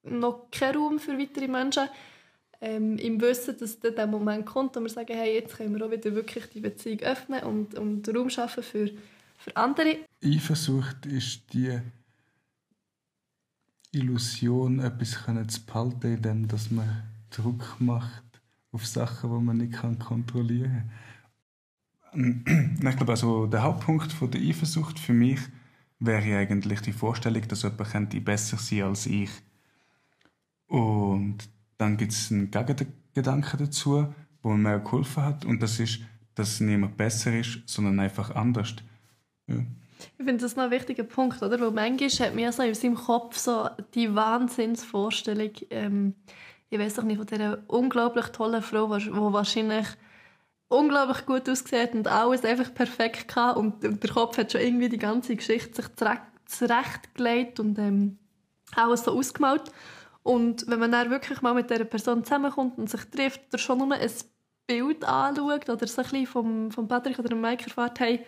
noch 0.02 0.50
keinen 0.50 0.76
Raum 0.76 0.98
für 0.98 1.18
weitere 1.18 1.48
Menschen. 1.48 1.88
Ähm, 2.60 2.96
Im 2.98 3.20
Wissen, 3.20 3.56
dass 3.56 3.78
dann 3.78 3.94
der 3.94 4.06
Moment 4.08 4.44
kommt 4.44 4.76
und 4.76 4.82
wir 4.82 4.90
sagen, 4.90 5.14
hey, 5.14 5.34
jetzt 5.34 5.56
können 5.56 5.78
wir 5.78 5.86
auch 5.86 5.90
wieder 5.92 6.12
wirklich 6.14 6.46
die 6.46 6.60
Beziehung 6.60 7.00
öffnen 7.00 7.44
und, 7.44 7.78
und 7.78 8.08
Raum 8.08 8.30
schaffen 8.30 8.64
für 8.64 8.90
für 9.38 9.56
andere. 9.56 9.98
Eifersucht 10.22 11.06
ist 11.06 11.52
die 11.52 11.80
Illusion, 13.92 14.80
etwas 14.80 15.18
zu 15.48 15.64
behalten, 15.64 16.14
indem 16.14 16.48
dass 16.48 16.70
man 16.70 17.04
Druck 17.30 17.76
macht 17.78 18.24
auf 18.72 18.86
Sachen, 18.86 19.30
die 19.30 19.44
man 19.44 19.56
nicht 19.56 19.74
kontrollieren 19.98 20.90
kann. 22.12 22.74
Ich 22.88 22.96
glaube, 22.96 23.12
also 23.12 23.46
der 23.46 23.62
Hauptpunkt 23.62 24.12
von 24.12 24.30
der 24.30 24.40
Eifersucht 24.40 24.98
für 24.98 25.12
mich 25.12 25.40
wäre 25.98 26.38
eigentlich 26.38 26.80
die 26.80 26.92
Vorstellung, 26.92 27.46
dass 27.48 27.62
jemand 27.62 28.24
besser 28.24 28.56
sein 28.56 28.82
als 28.82 29.06
ich. 29.06 29.30
Und 30.68 31.38
dann 31.76 31.96
gibt 31.96 32.12
es 32.12 32.30
einen 32.30 32.50
Gegengedanken 32.50 33.58
dazu, 33.58 34.12
wo 34.42 34.50
mir 34.50 34.78
geholfen 34.78 35.22
hat, 35.22 35.44
und 35.44 35.62
das 35.62 35.80
ist, 35.80 36.00
dass 36.34 36.60
niemand 36.60 36.96
besser 36.96 37.36
ist, 37.38 37.60
sondern 37.66 37.98
einfach 38.00 38.34
anders. 38.34 38.76
Ja. 39.46 39.56
Ich 40.18 40.24
finde 40.24 40.36
das 40.36 40.54
noch 40.54 40.64
ein 40.64 40.70
wichtiger 40.70 41.02
Punkt, 41.02 41.42
oder? 41.42 41.60
Weil 41.60 41.72
manchmal 41.72 42.28
hat 42.28 42.36
man 42.36 42.52
so 42.52 42.62
in 42.62 42.74
seinem 42.74 42.94
Kopf 42.94 43.36
so 43.36 43.68
die 43.94 44.14
Wahnsinnsvorstellung, 44.14 45.50
ähm, 45.70 46.14
ich 46.70 46.78
weiß 46.78 46.94
doch 46.94 47.04
nicht, 47.04 47.18
von 47.18 47.26
dieser 47.26 47.58
unglaublich 47.66 48.26
tollen 48.26 48.62
Frau, 48.62 48.96
die 48.98 49.10
wahrscheinlich 49.12 49.86
unglaublich 50.68 51.24
gut 51.24 51.48
aussieht 51.48 51.94
und 51.94 52.06
alles 52.06 52.44
einfach 52.44 52.72
perfekt 52.74 53.28
kann 53.28 53.56
und, 53.56 53.82
der 53.82 54.10
Kopf 54.10 54.36
hat 54.36 54.52
schon 54.52 54.60
irgendwie 54.60 54.88
die 54.88 54.98
ganze 54.98 55.34
Geschichte 55.34 55.82
sich 55.82 55.86
zurechtgelegt 56.46 57.58
und 57.60 57.78
ähm, 57.78 58.18
alles 58.74 59.04
so 59.04 59.12
ausgemalt. 59.12 59.72
Und 60.22 60.66
wenn 60.68 60.78
man 60.78 60.92
dann 60.92 61.10
wirklich 61.10 61.40
mal 61.40 61.54
mit 61.54 61.70
dieser 61.70 61.84
Person 61.84 62.22
zusammenkommt 62.22 62.76
und 62.76 62.90
sich 62.90 63.02
trifft 63.04 63.40
oder 63.48 63.58
schon 63.58 63.78
nur 63.78 63.92
ein 63.92 64.10
Bild 64.66 65.04
anschaut 65.04 65.70
oder 65.70 65.86
so 65.86 66.02
ein 66.02 66.08
bisschen 66.08 66.26
vom, 66.26 66.70
vom 66.70 66.86
Patrick 66.86 67.18
oder 67.18 67.30
dem 67.30 67.40
Mike 67.40 67.64
erfährt, 67.64 67.98
hey, 68.00 68.24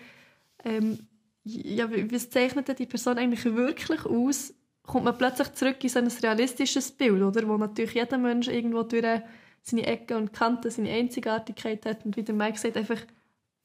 ähm, 0.64 0.99
ja, 1.44 1.90
wie, 1.90 2.11
wie 2.11 2.18
zeichnet 2.18 2.78
die 2.78 2.87
Person 2.87 3.18
eigentlich 3.18 3.44
wirklich 3.44 4.04
aus, 4.06 4.54
kommt 4.90 5.04
man 5.04 5.16
plötzlich 5.16 5.52
zurück 5.52 5.76
in 5.85 5.88
so 5.88 6.00
ein 6.00 6.09
realistisches 6.09 6.90
Bild, 6.90 7.23
oder? 7.23 7.47
wo 7.47 7.56
natürlich 7.56 7.94
jeder 7.94 8.18
Mensch 8.18 8.49
irgendwo 8.49 8.82
durch 8.82 9.23
seine 9.62 9.87
Ecken 9.87 10.16
und 10.16 10.32
Kanten, 10.32 10.68
seine 10.68 10.90
Einzigartigkeit 10.90 11.87
hat 11.87 12.04
und 12.04 12.16
wie 12.16 12.25
der 12.25 12.35
Mike 12.35 12.59
sagt, 12.59 12.76
einfach 12.76 13.00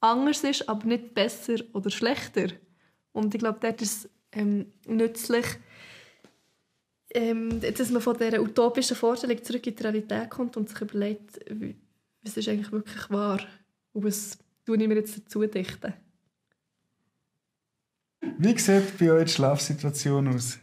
anders 0.00 0.44
ist, 0.44 0.68
aber 0.68 0.86
nicht 0.86 1.14
besser 1.14 1.56
oder 1.72 1.90
schlechter. 1.90 2.46
Und 3.10 3.34
ich 3.34 3.40
glaube, 3.40 3.58
dort 3.60 3.82
ist 3.82 4.04
es 4.04 4.10
ähm, 4.30 4.66
nützlich, 4.86 5.46
ähm, 7.12 7.60
dass 7.60 7.90
man 7.90 8.02
von 8.02 8.16
dieser 8.16 8.40
utopischen 8.40 8.96
Vorstellung 8.96 9.42
zurück 9.42 9.66
in 9.66 9.74
die 9.74 9.82
Realität 9.82 10.30
kommt 10.30 10.56
und 10.56 10.68
sich 10.68 10.80
überlegt, 10.80 11.40
was 12.22 12.36
ist 12.36 12.48
eigentlich 12.48 12.70
wirklich 12.70 13.10
wahr 13.10 13.40
und 13.94 14.04
was 14.04 14.38
tue 14.64 14.76
ich 14.80 14.86
mir 14.86 14.94
jetzt 14.94 15.18
dazu 15.18 15.44
dichten. 15.44 15.92
Wie 18.38 18.56
sieht 18.56 18.96
bei 18.96 19.10
euch 19.10 19.24
die 19.24 19.32
Schlafsituation 19.32 20.28
aus? 20.28 20.60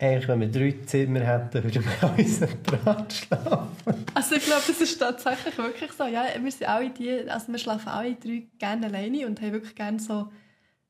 Eigentlich, 0.00 0.28
wenn 0.28 0.40
wir 0.40 0.50
drei 0.50 0.74
Zimmer 0.86 1.20
hätten, 1.20 1.62
würden 1.62 1.84
wir 1.84 2.08
alle 2.08 2.24
separat 2.24 3.12
schlafen. 3.12 4.04
Also 4.12 4.34
ich 4.34 4.44
glaube, 4.44 4.62
das 4.66 4.80
ist 4.80 4.98
tatsächlich 4.98 5.56
wirklich 5.56 5.92
so. 5.92 6.04
Ja, 6.04 6.24
wir 6.40 6.50
sind 6.50 6.68
alle 6.68 6.90
die, 6.90 7.30
also 7.30 7.52
wir 7.52 7.58
schlafen 7.58 7.88
alle 7.88 8.14
drei 8.16 8.42
gerne 8.58 8.86
alleine 8.86 9.26
und 9.26 9.40
haben 9.40 9.52
wirklich 9.52 9.74
gerne 9.74 10.00
so 10.00 10.28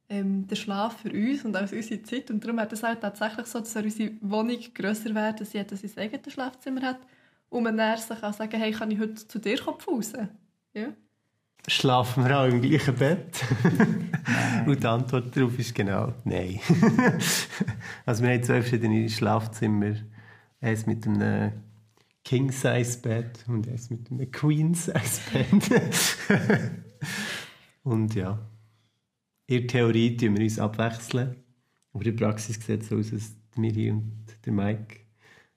ähm, 0.09 0.47
den 0.47 0.57
Schlaf 0.57 1.01
für 1.01 1.11
uns 1.11 1.45
und 1.45 1.57
auch 1.57 1.71
unsere 1.71 2.03
Zeit. 2.03 2.31
Und 2.31 2.43
darum 2.43 2.61
hat 2.61 2.73
es 2.73 2.83
auch 2.83 2.95
tatsächlich 2.95 3.47
so, 3.47 3.61
dass 3.61 3.77
unsere 3.77 4.13
Wohnung 4.23 4.59
grösser 4.73 5.15
wird, 5.15 5.41
dass 5.41 5.53
jeder 5.53 5.77
sein 5.77 5.91
eigenes 5.97 6.33
Schlafzimmer 6.33 6.83
hat. 6.83 7.01
Und 7.51 7.63
man 7.63 7.77
dann 7.77 7.99
sich 7.99 8.23
auch 8.23 8.33
sagen, 8.33 8.59
hey, 8.59 8.73
kann 8.73 8.91
ich 8.91 8.99
heute 8.99 9.15
zu 9.15 9.39
dir 9.39 9.61
raus? 9.63 10.13
Ja. 10.73 10.89
Schlafen 11.67 12.25
wir 12.25 12.39
auch 12.39 12.47
im 12.47 12.61
gleichen 12.61 12.95
Bett? 12.95 13.43
und 14.67 14.83
die 14.83 14.87
Antwort 14.87 15.35
darauf 15.35 15.59
ist 15.59 15.75
genau 15.75 16.13
Nein. 16.25 16.61
also 18.07 18.23
wir 18.23 18.31
haben 18.33 18.43
zwei 18.43 18.61
verschiedene 18.61 19.09
Schlafzimmer. 19.09 19.95
Eins 20.61 20.87
mit 20.87 21.07
einem 21.07 21.53
King-Size-Bett 22.25 23.45
und 23.49 23.69
eins 23.69 23.89
mit 23.91 24.11
einem 24.11 24.31
Queen-Size-Bett. 24.31 25.87
und 27.83 28.15
ja, 28.15 28.39
in 29.47 29.61
der 29.61 29.67
Theorie 29.67 30.17
tun 30.17 30.37
wir 30.37 30.45
uns 30.45 30.59
abwechseln. 30.59 31.37
Aber 31.93 32.05
in 32.05 32.17
der 32.17 32.27
Praxis 32.27 32.57
sieht 32.57 32.83
es 32.83 32.89
so 32.89 32.97
aus, 32.97 33.11
dass 33.11 33.37
Miri 33.57 33.91
und 33.91 34.27
der 34.45 34.53
Mike 34.53 35.01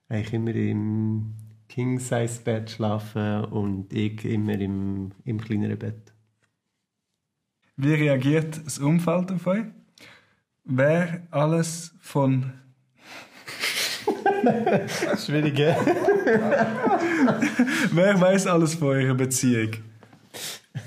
eigentlich 0.09 0.33
immer 0.33 0.55
im 0.55 1.35
King-Size-Bett 1.77 2.71
schlafen 2.71 3.45
und 3.45 3.93
ich 3.93 4.25
immer 4.25 4.59
im, 4.59 5.11
im 5.25 5.39
kleineren 5.39 5.77
Bett. 5.77 6.11
Wie 7.75 7.93
reagiert 7.93 8.59
das 8.65 8.79
Umfeld 8.79 9.31
auf 9.31 9.45
euch? 9.45 9.65
Wer 10.63 11.27
alles 11.29 11.93
von. 12.01 12.51
Schwierig, 15.23 15.59
Wer 17.91 18.21
weiß 18.21 18.47
alles 18.47 18.73
von 18.73 18.87
eurer 18.87 19.13
Beziehung? 19.13 19.73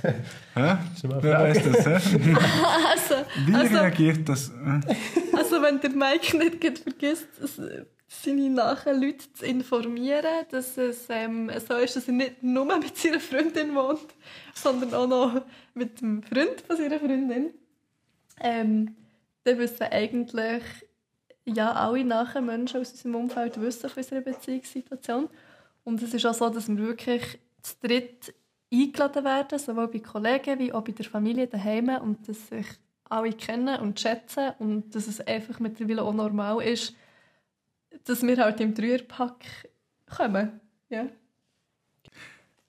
Hä? 0.02 0.16
Wer 0.54 1.40
weiß 1.40 1.62
das? 1.70 1.86
Hä? 1.86 1.92
also, 2.90 3.14
Wie 3.46 3.54
also, 3.54 3.76
reagiert 3.76 4.28
das? 4.28 4.50
Also 5.36 5.62
wenn 5.62 5.80
der 5.80 5.90
Mike 5.90 6.36
nicht 6.36 6.80
vergisst, 6.80 7.28
seine 8.12 8.50
nahen 8.50 9.00
Leute 9.00 9.32
zu 9.32 9.46
informieren, 9.46 10.44
dass 10.50 10.76
es 10.76 11.06
ähm, 11.08 11.48
so 11.66 11.76
ist, 11.76 11.94
dass 11.94 12.08
er 12.08 12.14
nicht 12.14 12.42
nur 12.42 12.64
mit 12.78 12.96
seiner 12.98 13.20
Freundin 13.20 13.74
wohnt, 13.74 14.06
sondern 14.52 14.92
auch 14.94 15.06
noch 15.06 15.42
mit 15.74 16.00
dem 16.00 16.22
Freund 16.24 16.60
von 16.66 16.76
seiner 16.76 16.98
Freundin. 16.98 17.54
Ähm, 18.40 18.96
dann 19.44 19.58
wissen 19.58 19.84
eigentlich 19.84 20.64
ja, 21.44 21.72
alle 21.72 22.04
nahen 22.04 22.46
Menschen 22.46 22.80
aus 22.80 22.90
unserem 22.90 23.14
Umfeld 23.14 23.60
wissen 23.60 23.88
von 23.88 24.02
unserer 24.02 24.20
Beziehungssituation. 24.22 25.28
Und 25.84 26.02
es 26.02 26.12
ist 26.12 26.26
auch 26.26 26.34
so, 26.34 26.50
dass 26.50 26.68
wir 26.68 26.78
wirklich 26.78 27.38
zu 27.62 27.74
dritt 27.80 28.34
eingeladen 28.72 29.24
werden, 29.24 29.58
sowohl 29.58 29.88
bei 29.88 30.00
Kollegen 30.00 30.58
wie 30.58 30.72
auch 30.72 30.82
bei 30.82 30.92
der 30.92 31.04
Familie 31.04 31.46
daheim 31.46 31.88
und 31.88 32.28
dass 32.28 32.48
sich 32.48 32.66
alle 33.08 33.32
kennen 33.32 33.80
und 33.80 34.00
schätzen 34.00 34.52
und 34.58 34.94
dass 34.94 35.06
es 35.06 35.20
einfach 35.20 35.60
mittlerweile 35.60 36.02
auch 36.02 36.14
normal 36.14 36.62
ist, 36.62 36.94
dass 38.04 38.22
wir 38.22 38.36
halt 38.38 38.60
im 38.60 38.74
Dreierpack 38.74 39.68
kommen. 40.16 40.60
Ja. 40.88 41.06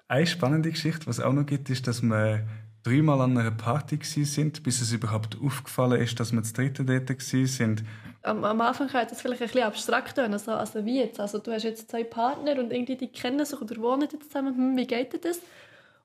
Eine 0.08 0.28
spannende 0.28 0.72
Geschichte, 0.72 1.08
was 1.08 1.20
es 1.20 1.24
auch 1.24 1.34
noch 1.34 1.46
gibt, 1.46 1.70
ist, 1.70 1.88
dass 1.88 2.02
wir 2.02 2.46
dreimal 2.84 3.22
an 3.22 3.38
einer 3.38 3.52
Party 3.52 4.00
sind, 4.02 4.64
bis 4.64 4.82
es 4.82 4.92
überhaupt 4.92 5.38
aufgefallen 5.42 6.02
ist, 6.02 6.20
dass 6.20 6.32
wir 6.32 6.42
das 6.42 6.54
dritte 6.54 6.84
dort 6.84 7.22
sind. 7.22 7.84
Am, 8.24 8.44
am 8.44 8.62
Anfang 8.62 8.88
kann 8.88 9.08
das 9.08 9.22
vielleicht 9.22 9.42
ein 9.42 9.48
bisschen 9.48 9.64
abstrakt 9.64 10.16
sein, 10.16 10.34
also, 10.34 10.52
also 10.52 10.86
wie 10.86 11.00
jetzt? 11.00 11.20
Also 11.20 11.40
du 11.40 11.52
hast 11.52 11.64
jetzt 11.64 11.90
zwei 11.90 12.04
Partner 12.04 12.60
und 12.60 12.72
irgendwie 12.72 12.96
die 12.96 13.08
kennen 13.08 13.46
sich 13.46 13.60
oder 13.60 13.76
wohnen 13.78 14.08
jetzt 14.12 14.24
zusammen. 14.24 14.56
Hm, 14.56 14.78
wie 14.78 14.88
geht 14.88 15.24
das? 15.26 15.40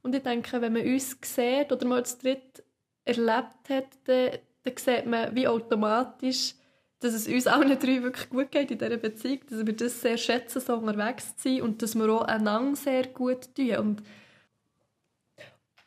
Und 0.02 0.14
ich 0.14 0.22
denke, 0.22 0.60
wenn 0.60 0.72
man 0.72 0.82
uns 0.82 1.16
sieht 1.22 1.72
oder 1.72 1.86
mal 1.86 2.02
das 2.02 2.18
dritte 2.18 2.62
erlebt 3.04 3.68
hat, 3.68 3.86
dann, 4.04 4.30
dann 4.64 4.76
sieht 4.76 5.06
man 5.06 5.34
wie 5.34 5.48
automatisch, 5.48 6.54
dass 7.00 7.12
es 7.12 7.28
uns 7.28 7.46
allen 7.46 7.78
drei 7.78 8.02
wirklich 8.02 8.28
gut 8.30 8.50
geht 8.50 8.70
in 8.70 8.78
dieser 8.78 8.96
Beziehung, 8.96 9.40
dass 9.48 9.66
wir 9.66 9.72
das 9.72 10.00
sehr 10.00 10.16
schätzen, 10.16 10.60
so 10.60 10.76
unterwegs 10.76 11.36
zu 11.36 11.48
sein 11.48 11.62
und 11.62 11.82
dass 11.82 11.94
wir 11.94 12.08
auch 12.10 12.22
einander 12.22 12.76
sehr 12.76 13.06
gut 13.08 13.54
tun. 13.54 13.76
Und, 13.76 14.02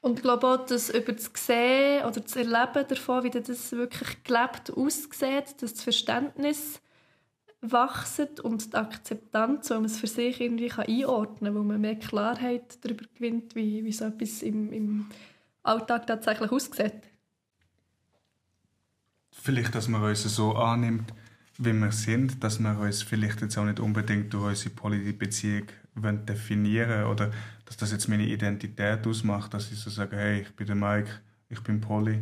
und 0.01 0.19
ich 0.19 0.21
glaube 0.21 0.47
auch, 0.47 0.65
dass 0.65 0.89
über 0.89 1.13
das 1.13 1.31
Sehen 1.33 2.05
oder 2.05 2.21
das 2.21 2.35
Erleben 2.35 2.87
davon, 2.87 3.23
wie 3.23 3.29
das 3.31 3.71
wirklich 3.71 4.23
gelebt 4.23 4.71
aussieht, 4.71 5.61
dass 5.61 5.73
das 5.73 5.81
Verständnis 5.81 6.79
wächst 7.61 8.39
und 8.39 8.71
die 8.71 8.77
Akzeptanz, 8.77 9.69
weil 9.69 9.79
man 9.79 9.85
es 9.85 9.99
für 9.99 10.07
sich 10.07 10.39
irgendwie 10.39 10.71
einordnen 10.71 11.53
kann, 11.53 11.55
weil 11.55 11.63
man 11.63 11.81
mehr 11.81 11.95
Klarheit 11.95 12.77
darüber 12.81 13.05
gewinnt, 13.15 13.55
wie, 13.55 13.83
wie 13.83 13.91
so 13.91 14.05
etwas 14.05 14.43
im, 14.43 14.71
im 14.71 15.09
Alltag 15.63 16.07
tatsächlich 16.07 16.51
aussieht. 16.51 17.08
Vielleicht, 19.41 19.75
dass 19.75 19.87
man 19.87 20.01
uns 20.03 20.23
so 20.23 20.55
annimmt, 20.55 21.13
wie 21.57 21.73
wir 21.73 21.91
sind, 21.91 22.43
dass 22.43 22.59
wir 22.59 22.77
uns 22.79 23.01
vielleicht 23.01 23.41
jetzt 23.41 23.57
auch 23.57 23.65
nicht 23.65 23.79
unbedingt 23.79 24.33
durch 24.33 24.49
unsere 24.49 24.75
Polybeziehung 24.75 25.67
definieren 26.27 27.05
oder 27.05 27.31
dass 27.65 27.77
das 27.77 27.91
jetzt 27.91 28.07
meine 28.07 28.23
Identität 28.23 29.05
ausmacht, 29.05 29.53
dass 29.53 29.71
ich 29.71 29.77
so 29.77 29.89
sage, 29.89 30.15
hey, 30.15 30.41
ich 30.41 30.55
bin 30.55 30.67
der 30.67 30.75
Mike, 30.75 31.09
ich 31.49 31.61
bin 31.61 31.81
Poly. 31.81 32.19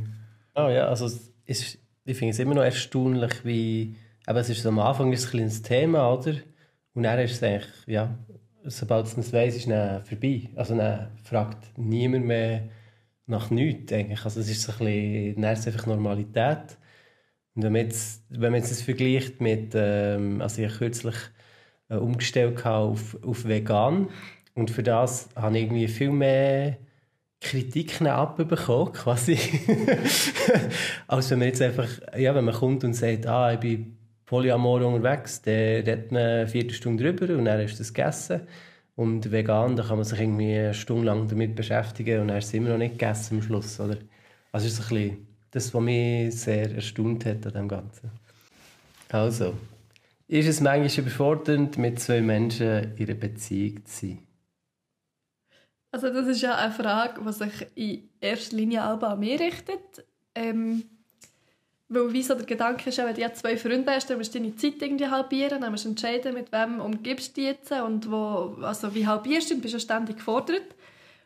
Oh 0.55 0.69
ja, 0.69 0.87
also 0.87 1.05
ist, 1.45 1.77
ich 2.05 2.17
finde 2.17 2.31
es 2.31 2.39
immer 2.39 2.55
noch 2.55 2.63
erstaunlich, 2.63 3.45
wie, 3.45 3.95
aber 4.25 4.39
es 4.39 4.49
ist 4.49 4.65
am 4.65 4.79
Anfang 4.79 5.13
ist 5.13 5.19
es 5.19 5.27
ein 5.27 5.31
kleines 5.31 5.61
Thema, 5.61 6.11
oder? 6.11 6.33
Und 6.93 7.03
dann 7.03 7.19
ist 7.19 7.33
es 7.33 7.43
eigentlich, 7.43 7.69
ja, 7.85 8.17
sobald 8.63 9.05
es 9.05 9.33
weiss, 9.33 9.55
ist 9.55 9.67
es 9.67 10.07
vorbei. 10.07 10.49
Also 10.55 10.75
dann 10.75 11.09
fragt 11.23 11.77
niemand 11.77 12.25
mehr 12.25 12.69
nach 13.27 13.49
nichts 13.51 13.93
eigentlich. 13.93 14.23
Also 14.23 14.39
es 14.39 14.49
ist 14.49 14.63
so 14.63 14.71
ein 14.71 14.77
bisschen, 14.79 15.41
dann 15.41 15.53
ist 15.53 15.59
es 15.59 15.67
einfach 15.67 15.85
Normalität. 15.85 16.77
Und 17.57 17.63
wenn 17.63 17.73
man 17.73 17.81
jetzt, 17.81 18.23
wenn 18.29 18.51
man 18.51 18.61
jetzt 18.61 18.69
das 18.69 18.83
vergleicht 18.83 19.41
mit, 19.41 19.71
ähm, 19.73 20.41
also 20.41 20.61
ich 20.61 20.67
habe 20.67 20.77
kürzlich 20.77 21.15
äh, 21.89 21.95
umgestellt 21.95 22.63
auf, 22.67 23.17
auf 23.25 23.45
vegan 23.45 24.09
und 24.53 24.69
für 24.69 24.83
das 24.83 25.29
habe 25.35 25.57
ich 25.57 25.63
irgendwie 25.63 25.87
viel 25.87 26.11
mehr 26.11 26.77
Kritiken 27.41 28.05
abbekommen, 28.05 28.93
quasi. 28.93 29.39
als 31.07 31.31
wenn 31.31 31.39
man 31.39 31.47
jetzt 31.47 31.61
einfach, 31.63 31.87
ja, 32.15 32.35
wenn 32.35 32.45
man 32.45 32.53
kommt 32.53 32.83
und 32.83 32.93
sagt, 32.93 33.25
ah, 33.25 33.51
ich 33.53 33.59
bin 33.59 33.97
Polyamor 34.25 34.85
unterwegs, 34.85 35.41
dann 35.41 35.55
redet 35.55 36.11
man 36.11 36.21
eine 36.21 36.47
Viertelstunde 36.47 37.11
drüber 37.11 37.35
und 37.35 37.45
dann 37.45 37.59
ist 37.59 37.79
das 37.79 37.91
gegessen. 37.91 38.41
Und 38.95 39.31
vegan, 39.31 39.75
da 39.75 39.83
kann 39.83 39.97
man 39.97 40.05
sich 40.05 40.19
irgendwie 40.19 40.57
eine 40.57 40.73
Stunde 40.75 41.05
lang 41.07 41.27
damit 41.27 41.55
beschäftigen 41.55 42.21
und 42.21 42.27
dann 42.27 42.37
ist 42.37 42.45
es 42.45 42.53
immer 42.53 42.69
noch 42.69 42.77
nicht 42.77 42.99
gegessen 42.99 43.37
am 43.37 43.41
Schluss, 43.41 43.79
oder? 43.79 43.97
Also 44.51 44.67
es 44.67 44.73
ist 44.73 44.81
ein 44.81 44.89
bisschen 44.89 45.26
das, 45.57 45.73
was 45.73 45.81
mich 45.81 46.35
sehr 46.39 46.73
erstaunt 46.73 47.25
hat 47.25 47.45
an 47.45 47.53
dem 47.53 47.67
Ganzen. 47.67 48.11
Also, 49.09 49.53
ist 50.27 50.47
es 50.47 50.61
manchmal 50.61 51.05
überfordernd, 51.05 51.77
mit 51.77 51.99
zwei 51.99 52.21
Menschen 52.21 52.95
in 52.95 53.05
einer 53.05 53.15
Beziehung 53.15 53.85
zu 53.85 54.07
sein? 54.07 54.27
Also 55.91 56.09
das 56.09 56.27
ist 56.27 56.41
ja 56.41 56.55
eine 56.55 56.73
Frage, 56.73 57.21
die 57.25 57.31
sich 57.31 57.67
in 57.75 58.09
erster 58.19 58.55
Linie 58.55 58.85
auch 58.85 59.01
an 59.01 59.19
mich 59.19 59.39
richtet. 59.39 60.05
Ähm, 60.35 60.83
weil 61.89 62.11
wie 62.11 62.21
so 62.21 62.35
der 62.35 62.45
Gedanke 62.45 62.89
ist, 62.89 62.97
wenn 62.97 63.15
du 63.15 63.33
zwei 63.33 63.55
Freunde 63.55 63.91
hast, 63.93 64.09
dann 64.09 64.17
musst 64.17 64.35
du 64.35 64.39
deine 64.39 64.55
Zeit 64.57 64.81
irgendwie 64.81 65.07
halbieren, 65.07 65.61
dann 65.61 65.71
musst 65.71 65.85
du 65.85 65.89
entscheiden, 65.89 66.33
mit 66.33 66.51
wem 66.51 66.81
umgibst 66.81 67.37
du 67.37 67.41
dich 67.41 67.51
jetzt 67.51 67.71
und 67.71 68.11
wo, 68.11 68.57
also 68.61 68.93
wie 68.93 69.07
halbierst 69.07 69.49
du, 69.49 69.55
du 69.55 69.61
bist 69.61 69.73
ja 69.73 69.79
ständig 69.79 70.17
gefordert. 70.17 70.75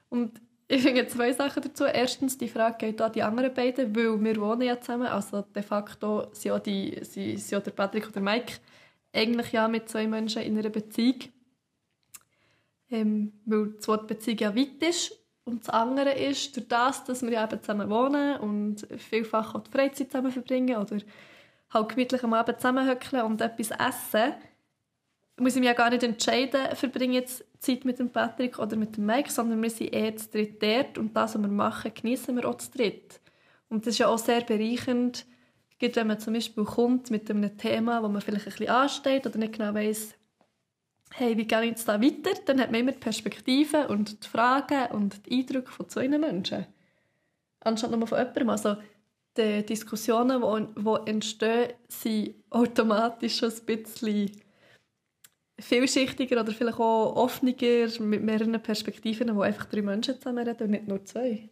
Und 0.09 0.39
ich 0.71 0.83
finde 0.83 1.05
zwei 1.07 1.33
Sachen 1.33 1.61
dazu. 1.63 1.83
Erstens, 1.83 2.37
die 2.37 2.47
Frage 2.47 2.77
geht 2.77 3.01
an 3.01 3.11
die 3.11 3.23
anderen 3.23 3.53
beiden, 3.53 3.93
weil 3.93 4.23
wir 4.23 4.39
wohnen 4.39 4.61
ja 4.61 4.79
zusammen. 4.79 5.07
Also 5.07 5.41
de 5.41 5.63
facto 5.63 6.27
sind, 6.31 6.51
auch 6.51 6.59
die, 6.59 6.97
sind, 7.01 7.39
sind 7.39 7.57
auch 7.59 7.63
der 7.63 7.71
Patrick 7.71 8.05
und 8.07 8.15
der 8.15 8.21
Mike 8.21 8.53
eigentlich 9.11 9.51
ja 9.51 9.67
mit 9.67 9.89
zwei 9.89 10.07
Menschen 10.07 10.41
in 10.43 10.57
einer 10.57 10.69
Beziehung. 10.69 11.19
Ähm, 12.89 13.33
weil 13.45 13.73
das 13.73 13.87
Wort 13.89 14.07
Beziehung 14.07 14.37
ja 14.37 14.55
weit 14.55 14.81
ist. 14.81 15.19
Und 15.43 15.67
das 15.67 15.69
andere 15.73 16.13
ist, 16.13 16.55
durch 16.55 16.67
das, 16.69 17.03
dass 17.03 17.21
wir 17.21 17.31
ja 17.31 17.43
eben 17.43 17.61
zusammen 17.61 17.89
wohnen 17.89 18.37
und 18.39 18.87
vielfach 18.97 19.53
auch 19.53 19.63
die 19.63 19.71
Freizeit 19.71 20.09
zusammen 20.09 20.31
verbringen 20.31 20.77
oder 20.77 20.97
halt 21.71 21.89
gemütlich 21.89 22.23
am 22.23 22.33
Abend 22.33 22.61
zusammenhöckeln 22.61 23.25
und 23.25 23.41
etwas 23.41 23.71
essen, 23.71 24.35
muss 25.37 25.55
ich 25.55 25.59
mich 25.59 25.67
ja 25.67 25.73
gar 25.73 25.89
nicht 25.89 26.03
entscheiden, 26.03 26.75
verbringe 26.75 27.15
jetzt 27.15 27.43
Zeit 27.61 27.85
mit 27.85 27.99
dem 27.99 28.09
Patrick 28.09 28.57
oder 28.57 28.75
mit 28.75 28.97
dem 28.97 29.05
Mike, 29.05 29.31
sondern 29.31 29.61
wir 29.61 29.69
sind 29.69 29.93
eh 29.93 30.15
zu 30.15 30.29
dritt 30.29 30.61
dort 30.61 30.97
und 30.97 31.15
das, 31.15 31.35
was 31.35 31.41
wir 31.41 31.47
machen, 31.47 31.93
genießen 31.93 32.35
wir 32.35 32.49
auch 32.49 32.57
zu 32.57 32.71
dritt. 32.71 33.21
Und 33.69 33.85
das 33.85 33.93
ist 33.93 33.99
ja 33.99 34.07
auch 34.07 34.17
sehr 34.17 34.41
bereichernd, 34.41 35.25
wenn 35.79 36.07
man 36.07 36.19
zum 36.19 36.33
Beispiel 36.33 36.63
kommt 36.63 37.09
mit 37.09 37.29
einem 37.29 37.57
Thema, 37.57 38.03
wo 38.03 38.07
man 38.07 38.21
vielleicht 38.21 38.45
ein 38.45 38.51
bisschen 38.51 38.69
ansteht 38.69 39.25
oder 39.25 39.37
nicht 39.37 39.53
genau 39.53 39.73
weiss, 39.73 40.13
hey, 41.13 41.37
wie 41.37 41.47
geht 41.47 41.77
es 41.77 41.85
da 41.85 42.01
weiter? 42.01 42.31
Dann 42.45 42.59
hat 42.61 42.71
man 42.71 42.81
immer 42.81 42.91
die 42.91 42.99
Perspektive 42.99 43.87
und 43.87 44.23
die 44.23 44.27
Fragen 44.27 44.91
und 44.91 45.25
die 45.25 45.39
Eindrücke 45.39 45.71
von 45.71 45.89
zwei 45.89 46.07
Menschen. 46.07 46.67
Anstatt 47.61 47.91
nur 47.91 48.05
von 48.07 48.17
jemandem. 48.17 48.49
Also 48.49 48.77
die 49.37 49.65
Diskussionen, 49.65 50.41
die 50.75 51.09
entstehen, 51.09 51.73
sind 51.87 52.35
automatisch 52.49 53.37
schon 53.37 53.51
ein 53.51 53.65
bisschen 53.65 54.31
vielschichtiger 55.61 56.41
oder 56.41 56.51
vielleicht 56.51 56.79
auch 56.79 57.15
offener 57.15 57.53
mit 57.99 58.23
mehreren 58.23 58.61
Perspektiven, 58.61 59.35
wo 59.35 59.41
einfach 59.41 59.65
drei 59.65 59.81
Menschen 59.81 60.15
zusammen 60.15 60.47
reden 60.47 60.63
und 60.63 60.71
nicht 60.71 60.87
nur 60.87 61.03
zwei. 61.05 61.49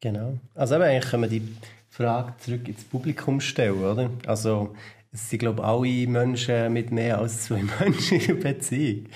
Genau. 0.00 0.38
Also 0.54 0.74
eben, 0.74 0.84
eigentlich 0.84 1.10
können 1.10 1.22
wir 1.22 1.30
die 1.30 1.56
Frage 1.88 2.34
zurück 2.38 2.68
ins 2.68 2.84
Publikum 2.84 3.40
stellen, 3.40 3.82
oder? 3.82 4.10
Also 4.26 4.74
es 5.12 5.30
sind, 5.30 5.38
glaube 5.38 5.62
ich, 5.62 5.66
alle 5.66 6.06
Menschen 6.06 6.72
mit 6.72 6.90
mehr 6.90 7.18
als 7.18 7.44
zwei 7.44 7.62
Menschen 7.80 8.20
in 8.20 8.30
einer 8.30 8.40
Beziehung. 8.40 9.06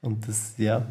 Und 0.00 0.28
das, 0.28 0.54
ja, 0.56 0.86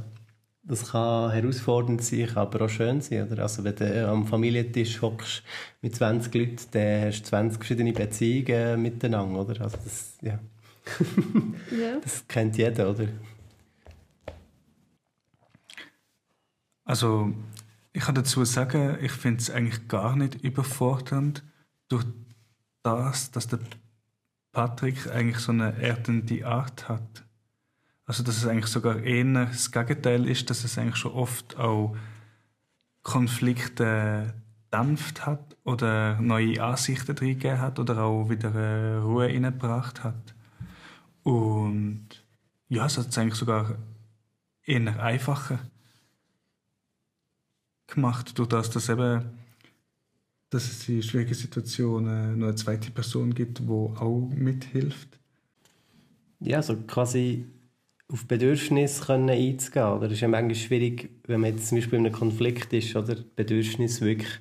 das 0.63 0.91
kann 0.91 1.32
herausfordernd 1.32 2.04
sein, 2.04 2.28
kann 2.28 2.38
aber 2.38 2.65
auch 2.65 2.69
schön 2.69 3.02
sein. 3.02 3.32
Oder? 3.32 3.43
Also 3.43 3.63
wenn 3.63 3.76
du 3.76 4.08
am 4.08 4.28
Familientisch 4.28 5.02
hockst 5.02 5.43
mit 5.82 5.95
20 5.95 6.34
Leuten, 6.34 6.58
dann 6.72 7.06
hast 7.08 7.22
du 7.22 7.30
20 7.30 7.58
verschiedene 7.58 7.93
Beziehungen 7.93 8.82
miteinander. 8.82 9.39
Oder? 9.41 9.62
Also 9.62 9.78
das, 9.84 10.17
ja. 10.22 10.39
Ja. 11.71 11.99
das 12.02 12.28
kennt 12.28 12.58
jeder, 12.58 12.89
oder? 12.89 13.08
Also 16.84 17.34
ich 17.93 18.02
kann 18.04 18.15
dazu 18.15 18.43
sagen, 18.45 18.97
ich 19.02 19.12
finde 19.12 19.41
es 19.41 19.52
eigentlich 19.52 19.88
gar 19.88 20.15
nicht 20.15 20.36
überfordernd 20.36 21.43
durch 21.88 22.06
das, 22.84 23.32
dass 23.32 23.47
der 23.47 23.60
Patrick 24.52 25.08
eigentlich 25.08 25.39
so 25.39 25.52
eine 25.52 25.80
erdende 25.80 26.45
Art 26.47 26.89
hat. 26.89 27.23
Also 28.06 28.23
dass 28.23 28.38
es 28.38 28.47
eigentlich 28.47 28.71
sogar 28.71 29.04
eher 29.04 29.45
das 29.45 29.71
Gegenteil 29.71 30.28
ist, 30.28 30.49
dass 30.49 30.63
es 30.63 30.78
eigentlich 30.78 30.95
schon 30.95 31.12
oft 31.12 31.58
auch 31.58 31.95
Konflikte 33.04 34.34
dämpft 34.73 35.25
hat 35.25 35.58
oder 35.63 36.19
neue 36.19 36.63
Ansichten 36.63 37.17
reingegeben 37.17 37.60
hat 37.60 37.80
oder 37.80 38.04
auch 38.04 38.30
wieder 38.30 38.99
Ruhe 39.02 39.25
reingebracht 39.25 40.04
hat. 40.04 40.34
Und 41.30 42.08
ja, 42.70 42.88
es 42.88 42.98
hat 42.98 43.10
es 43.10 43.18
eigentlich 43.18 43.36
sogar 43.36 43.78
eher 44.63 45.02
einfacher 45.02 45.60
gemacht, 47.88 48.38
durch 48.38 48.50
das, 48.50 48.72
dass 48.72 48.89
eben 48.89 49.38
dass 50.50 50.63
es 50.63 50.89
in 50.89 51.04
schwierigen 51.04 51.36
Situationen 51.36 52.39
noch 52.39 52.48
eine 52.48 52.56
zweite 52.56 52.89
Person 52.89 53.36
gibt, 53.36 53.60
die 53.60 53.70
auch 53.70 54.32
mithilft. 54.34 55.20
Ja, 56.39 56.58
also 56.58 56.76
quasi 56.88 57.46
auf 58.08 58.26
Bedürfnisse 58.26 59.06
können 59.06 59.30
einzugehen. 59.30 59.86
Oder? 59.86 60.08
Es 60.08 60.13
ist 60.13 60.22
ja 60.22 60.28
manchmal 60.28 60.56
schwierig, 60.56 61.12
wenn 61.28 61.42
man 61.42 61.52
jetzt 61.52 61.68
zum 61.68 61.78
Beispiel 61.78 62.00
in 62.00 62.08
einem 62.08 62.15
Konflikt 62.15 62.74
ist, 62.74 62.96
oder 62.96 63.15
Bedürfnis 63.36 64.02
wirklich 64.02 64.32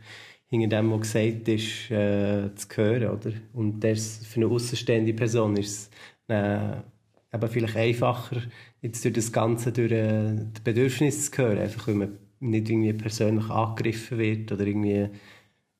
hinter 0.46 0.78
dem, 0.78 0.90
was 0.90 1.00
gesagt 1.02 1.46
ist, 1.48 1.90
äh, 1.90 2.54
zu 2.54 2.68
hören. 2.74 3.10
Oder? 3.10 3.32
Und 3.52 3.80
das 3.80 4.24
für 4.24 4.40
eine 4.40 4.46
außenstehende 4.46 5.12
Person 5.12 5.58
ist 5.58 5.68
es 5.68 5.90
äh, 6.28 6.76
eben 7.32 7.48
vielleicht 7.48 7.76
einfacher, 7.76 8.42
jetzt 8.80 9.04
durch 9.04 9.14
das 9.14 9.32
Ganze 9.32 9.72
durch 9.72 9.92
äh, 9.92 10.34
die 10.34 10.60
Bedürfnisse 10.62 11.30
zu 11.30 11.38
hören, 11.38 11.58
einfach 11.58 11.88
weil 11.88 11.94
man 11.94 12.18
nicht 12.40 12.68
irgendwie 12.68 12.92
persönlich 12.92 13.48
angegriffen 13.50 14.18
wird 14.18 14.52
oder 14.52 14.66
irgendwie 14.66 15.08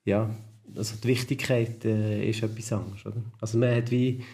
ja, 0.05 0.31
also 0.77 0.97
die 1.03 1.09
Wichtigkeit 1.09 1.85
äh, 1.85 2.29
ist 2.29 2.43
etwas 2.43 2.73
anderes. 2.73 3.05
Oder? 3.07 3.23
Also 3.41 3.59
man 3.59 3.75
hat 3.75 3.91
wie 3.91 4.25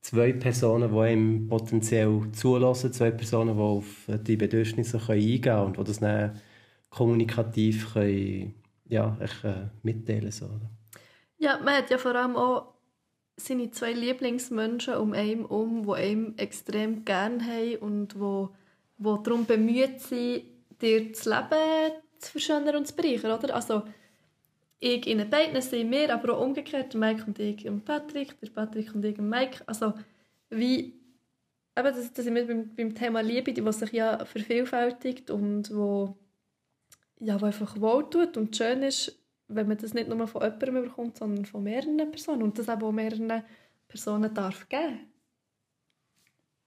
zwei 0.00 0.32
Personen, 0.32 0.92
die 0.92 0.98
einem 0.98 1.48
potenziell 1.48 2.20
zulassen, 2.32 2.92
zwei 2.92 3.10
Personen, 3.10 3.56
die 3.56 3.62
auf 3.62 3.86
die 4.08 4.36
Bedürfnisse 4.36 4.98
können 4.98 5.20
eingehen 5.20 5.42
können 5.42 5.66
und 5.66 5.78
die 5.78 5.84
das 5.84 6.00
dann 6.00 6.40
kommunikativ 6.90 7.94
können, 7.94 8.54
ja, 8.88 9.16
ich, 9.24 9.44
äh, 9.44 9.68
mitteilen 9.82 10.30
so, 10.30 10.46
oder? 10.46 10.70
Ja, 11.38 11.58
man 11.58 11.74
hat 11.74 11.90
ja 11.90 11.98
vor 11.98 12.14
allem 12.14 12.36
auch 12.36 12.71
seine 13.46 13.70
zwei 13.70 13.92
Lieblingsmenschen 13.92 14.94
um 14.94 15.12
einen 15.12 15.44
um, 15.44 15.84
die 15.84 15.92
einem 15.92 16.34
extrem 16.36 17.04
gerne 17.04 17.44
haben 17.44 17.76
und 17.76 18.18
wo, 18.18 18.50
wo 18.98 19.16
darum 19.16 19.46
bemüht 19.46 20.00
sind, 20.00 20.44
dir 20.80 21.10
das 21.10 21.24
Leben 21.24 21.92
zu 22.18 22.32
verschönern 22.32 22.76
und 22.76 22.86
zu 22.86 22.94
bereichern, 22.94 23.38
oder? 23.38 23.54
Also 23.54 23.82
ich 24.80 25.06
in 25.06 25.30
beiden 25.30 25.60
sind 25.62 25.90
wir, 25.92 26.12
aber 26.12 26.36
auch 26.36 26.42
umgekehrt, 26.44 26.94
Mike 26.94 27.24
und 27.26 27.38
ich 27.38 27.68
und 27.68 27.84
Patrick, 27.84 28.38
der 28.40 28.50
Patrick 28.50 28.94
und 28.94 29.04
ich 29.04 29.18
und 29.18 29.28
Mike. 29.28 29.62
Also 29.66 29.94
wie, 30.50 30.94
eben 31.78 31.94
das, 31.94 32.12
das 32.12 32.24
sind 32.24 32.34
wir 32.34 32.46
beim, 32.46 32.74
beim 32.74 32.94
Thema 32.94 33.20
Liebe, 33.20 33.52
die 33.52 33.72
sich 33.72 33.92
ja 33.92 34.24
vervielfältigt 34.24 35.30
und 35.30 35.72
wo, 35.74 36.16
ja, 37.20 37.40
wo 37.40 37.46
einfach 37.46 37.80
wohltut 37.80 38.36
und 38.36 38.56
schön 38.56 38.82
ist, 38.82 39.21
wenn 39.54 39.68
man 39.68 39.78
das 39.78 39.94
nicht 39.94 40.08
nur 40.08 40.26
von 40.26 40.42
jemandem 40.42 40.84
bekommt, 40.84 41.16
sondern 41.18 41.44
von 41.44 41.62
mehreren 41.62 42.10
Personen 42.10 42.42
und 42.42 42.58
das 42.58 42.68
eben 42.68 42.82
auch 42.82 42.92
mehreren 42.92 43.42
Personen 43.88 44.32
darf 44.32 44.68
geben. 44.68 45.00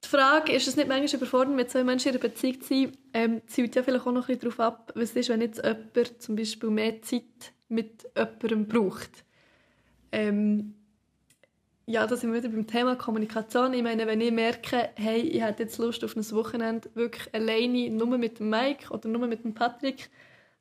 Die 0.04 0.08
Frage, 0.08 0.52
ist 0.52 0.68
es 0.68 0.76
nicht 0.76 0.88
manchmal 0.88 1.20
überfordernd, 1.20 1.56
mit 1.56 1.70
zwei 1.70 1.82
Menschen 1.82 2.08
in 2.08 2.14
einer 2.14 2.22
Beziehung 2.22 2.60
zu 2.60 2.68
sein, 2.68 2.92
ähm, 3.12 3.42
zielt 3.46 3.74
ja 3.74 3.82
vielleicht 3.82 4.06
auch 4.06 4.12
noch 4.12 4.28
ein 4.28 4.38
darauf 4.38 4.60
ab, 4.60 4.92
was 4.94 5.12
ist, 5.12 5.28
wenn 5.28 5.40
jetzt 5.40 5.62
jemand 5.64 6.22
zum 6.22 6.36
Beispiel 6.36 6.70
mehr 6.70 7.02
Zeit 7.02 7.52
mit 7.68 8.08
jemandem 8.14 8.68
braucht. 8.68 9.24
Ähm, 10.12 10.74
ja, 11.86 12.06
da 12.06 12.16
sind 12.16 12.32
wir 12.32 12.42
wieder 12.42 12.52
beim 12.52 12.66
Thema 12.66 12.96
Kommunikation. 12.96 13.72
Ich 13.72 13.82
meine, 13.82 14.06
wenn 14.06 14.20
ich 14.20 14.32
merke, 14.32 14.90
hey, 14.96 15.20
ich 15.20 15.42
hätte 15.42 15.62
jetzt 15.64 15.78
Lust 15.78 16.02
auf 16.04 16.16
ein 16.16 16.30
Wochenende 16.32 16.88
wirklich 16.94 17.32
alleine, 17.32 17.90
nur 17.90 18.18
mit 18.18 18.40
dem 18.40 18.50
Mike 18.50 18.92
oder 18.92 19.08
nur 19.08 19.26
mit 19.26 19.44
dem 19.44 19.54
Patrick, 19.54 20.10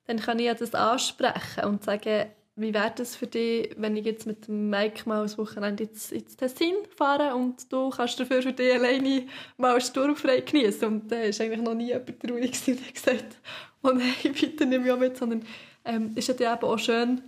dann 0.08 0.20
kann 0.20 0.40
ich 0.40 0.46
ja 0.46 0.54
das 0.54 0.74
ansprechen 0.74 1.66
und 1.66 1.84
sagen, 1.84 2.28
wie 2.58 2.74
wäre 2.74 2.94
das 2.96 3.16
für 3.16 3.28
dich, 3.28 3.76
wenn 3.78 3.98
ich 3.98 4.06
jetzt 4.06 4.26
mit 4.26 4.48
dem 4.48 4.70
Mike 4.70 5.08
mal 5.10 5.24
ein 5.24 5.38
Wochenende 5.38 5.84
ins, 5.84 6.12
ins 6.12 6.38
Tessin 6.38 6.76
fahre 6.96 7.36
und 7.36 7.72
du 7.72 7.90
kannst 7.90 8.18
dafür 8.20 8.42
für 8.42 8.54
dich 8.54 8.74
alleine 8.74 9.24
mal 9.58 9.80
sturmfrei 9.82 10.40
genießen 10.40 10.88
Und 10.88 11.12
da 11.12 11.18
ist 11.18 11.42
eigentlich 11.42 11.62
noch 11.62 11.74
nie 11.74 11.88
jemand 11.88 12.20
traurig 12.22 12.54
gewesen, 12.54 12.80
der 12.82 12.94
gesagt 12.94 13.38
oh 13.86 13.92
nein, 13.92 14.14
bitte 14.34 14.66
nimm 14.66 14.84
mich 14.84 14.92
auch 14.92 15.00
mit, 15.00 15.18
sondern 15.18 15.44
ähm, 15.84 16.12
ist 16.16 16.28
ja 16.28 16.54
eben 16.54 16.64
auch 16.64 16.80
schön, 16.80 17.22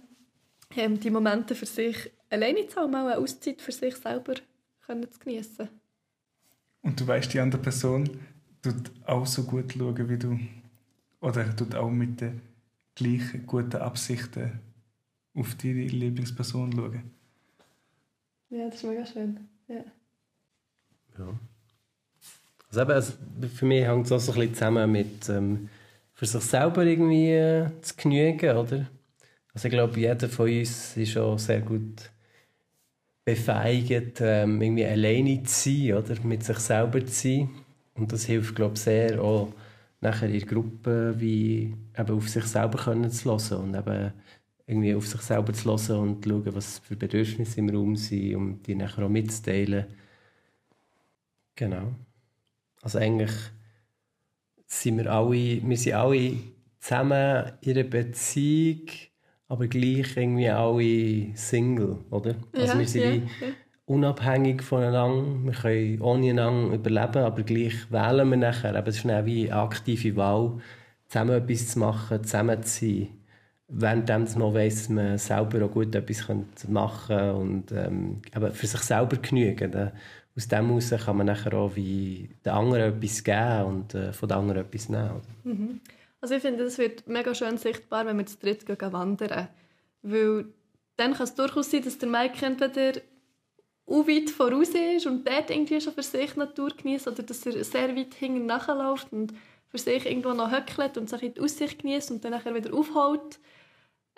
ähm, 0.75 0.99
die 0.99 1.09
Momente 1.09 1.55
für 1.55 1.65
sich 1.65 2.11
alleine 2.29 2.67
zu 2.67 2.77
haben, 2.77 2.91
mal 2.91 3.05
eine 3.11 3.21
Auszeit 3.21 3.61
für 3.61 3.71
sich 3.71 3.95
selber 3.95 4.35
können 4.85 5.11
zu 5.11 5.19
genießen. 5.19 5.69
Und 6.81 6.99
du 6.99 7.07
weißt, 7.07 7.33
die 7.33 7.39
andere 7.39 7.61
Person 7.61 8.09
tut 8.61 8.91
auch 9.05 9.25
so 9.25 9.43
gut 9.43 9.73
schauen 9.73 10.09
wie 10.09 10.17
du. 10.17 10.39
Oder 11.19 11.55
tut 11.55 11.75
auch 11.75 11.89
mit 11.89 12.21
den 12.21 12.41
gleichen 12.97 13.45
guten 13.45 13.77
Absichten 13.77 14.59
auf 15.35 15.55
deine 15.55 15.85
Lieblingsperson 15.85 16.73
schauen. 16.73 17.11
Ja, 18.49 18.65
das 18.65 18.75
ist 18.75 18.83
mega 18.83 19.05
schön. 19.05 19.39
Ja. 19.67 19.83
ja. 21.19 21.39
Also 22.69 22.81
eben, 22.81 22.91
also 22.91 23.13
für 23.55 23.65
mich 23.65 23.85
hängt 23.85 24.05
es 24.05 24.11
auch 24.11 24.19
so 24.19 24.31
ein 24.31 24.39
bisschen 24.39 24.53
zusammen 24.55 24.91
mit 24.91 25.29
ähm, 25.29 25.69
für 26.13 26.25
sich 26.25 26.41
selber 26.41 26.83
irgendwie 26.83 27.31
äh, 27.31 27.69
zu 27.81 27.95
genügen, 27.95 28.57
oder? 28.57 28.87
Also 29.53 29.67
ich 29.67 29.71
glaube, 29.71 29.99
jeder 29.99 30.27
von 30.29 30.49
uns 30.49 30.97
ist 30.97 31.17
auch 31.17 31.37
sehr 31.37 31.61
gut 31.61 32.09
befähigt, 33.23 34.21
ähm, 34.21 34.61
irgendwie 34.61 34.85
alleine 34.85 35.43
zu 35.43 35.69
sein, 35.69 35.93
oder? 35.93 36.19
Mit 36.23 36.43
sich 36.43 36.57
selber 36.57 37.05
zu 37.05 37.11
sein. 37.11 37.49
Und 37.93 38.11
das 38.11 38.25
hilft, 38.25 38.55
glaube 38.55 38.75
ich, 38.75 38.81
sehr 38.81 39.21
auch 39.21 39.51
nachher 39.99 40.29
in 40.29 40.39
der 40.39 40.47
Gruppe, 40.47 41.15
wie 41.17 41.75
eben 41.97 42.15
auf 42.15 42.29
sich 42.29 42.45
selber 42.45 42.77
können 42.77 43.09
zu 43.11 43.31
hören 43.31 43.63
und 43.63 43.75
eben 43.75 44.13
irgendwie 44.67 44.93
auf 44.95 45.07
sich 45.07 45.21
selber 45.21 45.53
zu 45.53 45.69
hören 45.69 46.09
und 46.09 46.23
zu 46.23 46.29
schauen, 46.29 46.55
was 46.55 46.79
für 46.79 46.95
Bedürfnisse 46.95 47.59
im 47.59 47.69
Raum 47.69 47.95
sind, 47.95 48.35
um 48.35 48.61
die 48.63 48.75
nachher 48.75 49.05
auch 49.05 49.09
mitzuteilen. 49.09 49.85
Genau. 51.55 51.95
Also 52.81 52.99
eigentlich 52.99 53.31
sind 54.67 54.97
wir 54.97 55.11
alle, 55.11 55.61
wir 55.63 55.77
sind 55.77 55.93
alle 55.93 56.37
zusammen 56.79 57.53
in 57.61 57.77
einer 57.77 57.83
Beziehung, 57.83 58.87
aber 59.47 59.67
gleich 59.67 60.15
irgendwie 60.15 60.49
alle 60.49 61.35
Single, 61.35 61.99
oder? 62.11 62.35
Also 62.53 62.73
ja, 62.73 62.79
wir 62.79 62.87
sind 62.87 63.03
ja, 63.03 63.13
wie, 63.13 63.17
ja. 63.17 63.53
Unabhängig 63.87 64.61
voneinander. 64.61 65.45
Wir 65.45 65.53
können 65.53 66.01
ohne 66.01 66.29
einander 66.29 66.75
überleben, 66.75 67.23
aber 67.23 67.41
gleich 67.41 67.91
wählen 67.91 68.29
wir 68.29 68.37
nachher. 68.37 68.75
Aber 68.75 68.89
es 68.89 68.97
ist 68.97 69.05
wie 69.05 69.51
eine 69.51 69.61
aktive 69.61 70.15
Wahl, 70.15 70.59
zusammen 71.07 71.41
etwas 71.41 71.69
zu 71.69 71.79
machen, 71.79 72.23
zusammen 72.23 72.61
zu 72.63 72.85
sein. 72.85 73.07
Währenddem 73.69 74.27
man 74.37 74.53
weiss, 74.53 74.75
dass 74.75 74.89
man 74.89 75.17
selber 75.17 75.65
auch 75.65 75.71
gut 75.71 75.95
etwas 75.95 76.27
machen 76.67 77.17
könnte 77.17 77.33
und 77.33 77.71
ähm, 77.71 78.21
für 78.53 78.67
sich 78.67 78.81
selber 78.81 79.17
genügen. 79.17 79.71
Da, 79.71 79.91
aus 80.35 80.47
dem 80.47 80.67
heraus 80.67 80.93
kann 81.05 81.17
man 81.17 81.25
nachher 81.25 81.53
auch 81.53 81.75
wie 81.75 82.29
den 82.45 82.53
anderen 82.53 82.93
etwas 82.93 83.23
geben 83.23 83.63
und 83.65 83.95
äh, 83.95 84.13
von 84.13 84.29
den 84.29 84.37
anderen 84.37 84.61
etwas 84.61 84.87
nehmen. 84.89 85.21
Mhm. 85.43 85.81
Also 86.21 86.35
ich 86.35 86.41
finde, 86.41 86.63
es 86.63 86.77
wird 86.77 87.07
mega 87.07 87.33
schön 87.33 87.57
sichtbar, 87.57 88.05
wenn 88.05 88.17
wir 88.17 88.25
zu 88.25 88.37
dritt 88.37 88.65
gehen 88.65 88.93
wandern. 88.93 89.47
Weil 90.01 90.45
dann 90.95 91.13
kann 91.13 91.23
es 91.23 91.35
durchaus 91.35 91.71
sein, 91.71 91.83
dass 91.83 91.97
der 91.97 92.09
Mike 92.09 92.45
entweder 92.45 93.01
weit 93.87 94.29
voraus 94.29 94.69
ist 94.69 95.07
und 95.07 95.27
dort 95.27 95.49
irgendwie 95.49 95.79
schon 95.79 95.93
für 95.93 96.03
sich 96.03 96.35
Natur 96.35 96.69
genießt 96.75 97.07
oder 97.07 97.23
dass 97.23 97.45
er 97.45 97.63
sehr 97.63 97.95
weit 97.95 98.13
hinten 98.13 98.45
nachläuft 98.45 99.11
und 99.11 99.33
für 99.69 99.77
sich 99.77 100.05
irgendwo 100.05 100.33
noch 100.33 100.51
höckelt 100.51 100.97
und 100.97 101.09
sich 101.09 101.33
die 101.33 101.41
Aussicht 101.41 101.79
genießt 101.79 102.11
und 102.11 102.23
dann 102.23 102.31
nachher 102.31 102.53
wieder 102.53 102.73
aufholt. 102.73 103.39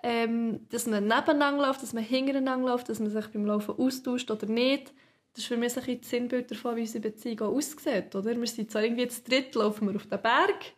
Ähm, 0.01 0.65
dass 0.69 0.87
man 0.87 1.03
nebeneinander 1.03 1.67
läuft, 1.67 1.83
dass 1.83 1.93
man 1.93 2.03
hintereinander 2.03 2.69
läuft, 2.69 2.87
dass 2.87 2.99
man 2.99 3.09
sich 3.09 3.27
beim 3.27 3.45
Laufen 3.45 3.75
austauscht 3.77 4.31
oder 4.31 4.47
nicht. 4.47 4.93
Das 5.33 5.43
ist 5.43 5.47
für 5.47 5.57
mich 5.57 5.75
ein 5.77 5.99
das 5.99 6.09
Sinnbild 6.09 6.49
davon, 6.49 6.77
wie 6.77 6.81
unsere 6.81 7.01
Beziehung 7.01 7.41
aussieht. 7.41 8.15
Oder? 8.15 8.39
Wir 8.39 8.47
sind 8.47 8.71
zwar 8.71 8.83
irgendwie 8.83 9.07
zu 9.09 9.21
dritt, 9.23 9.53
laufen 9.55 9.89
wir 9.89 9.95
auf 9.95 10.07
den 10.07 10.21
Berg, 10.21 10.73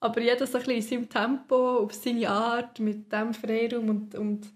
aber 0.00 0.20
jeder 0.22 0.46
so 0.46 0.58
ein 0.58 0.64
bisschen 0.64 0.76
in 0.76 0.82
seinem 0.82 1.08
Tempo, 1.08 1.78
auf 1.78 1.92
seine 1.92 2.30
Art, 2.30 2.80
mit 2.80 3.12
dem 3.12 3.34
Freiraum 3.34 3.88
und, 3.90 4.14
und 4.14 4.46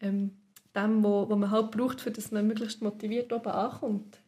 ähm, 0.00 0.41
dem, 0.74 1.02
was 1.02 1.28
man 1.28 1.50
halt 1.50 1.70
braucht, 1.70 2.00
für 2.00 2.10
dass 2.10 2.30
man 2.30 2.46
möglichst 2.46 2.82
motiviert 2.82 3.32
oben 3.32 3.48
ankommt. 3.48 4.18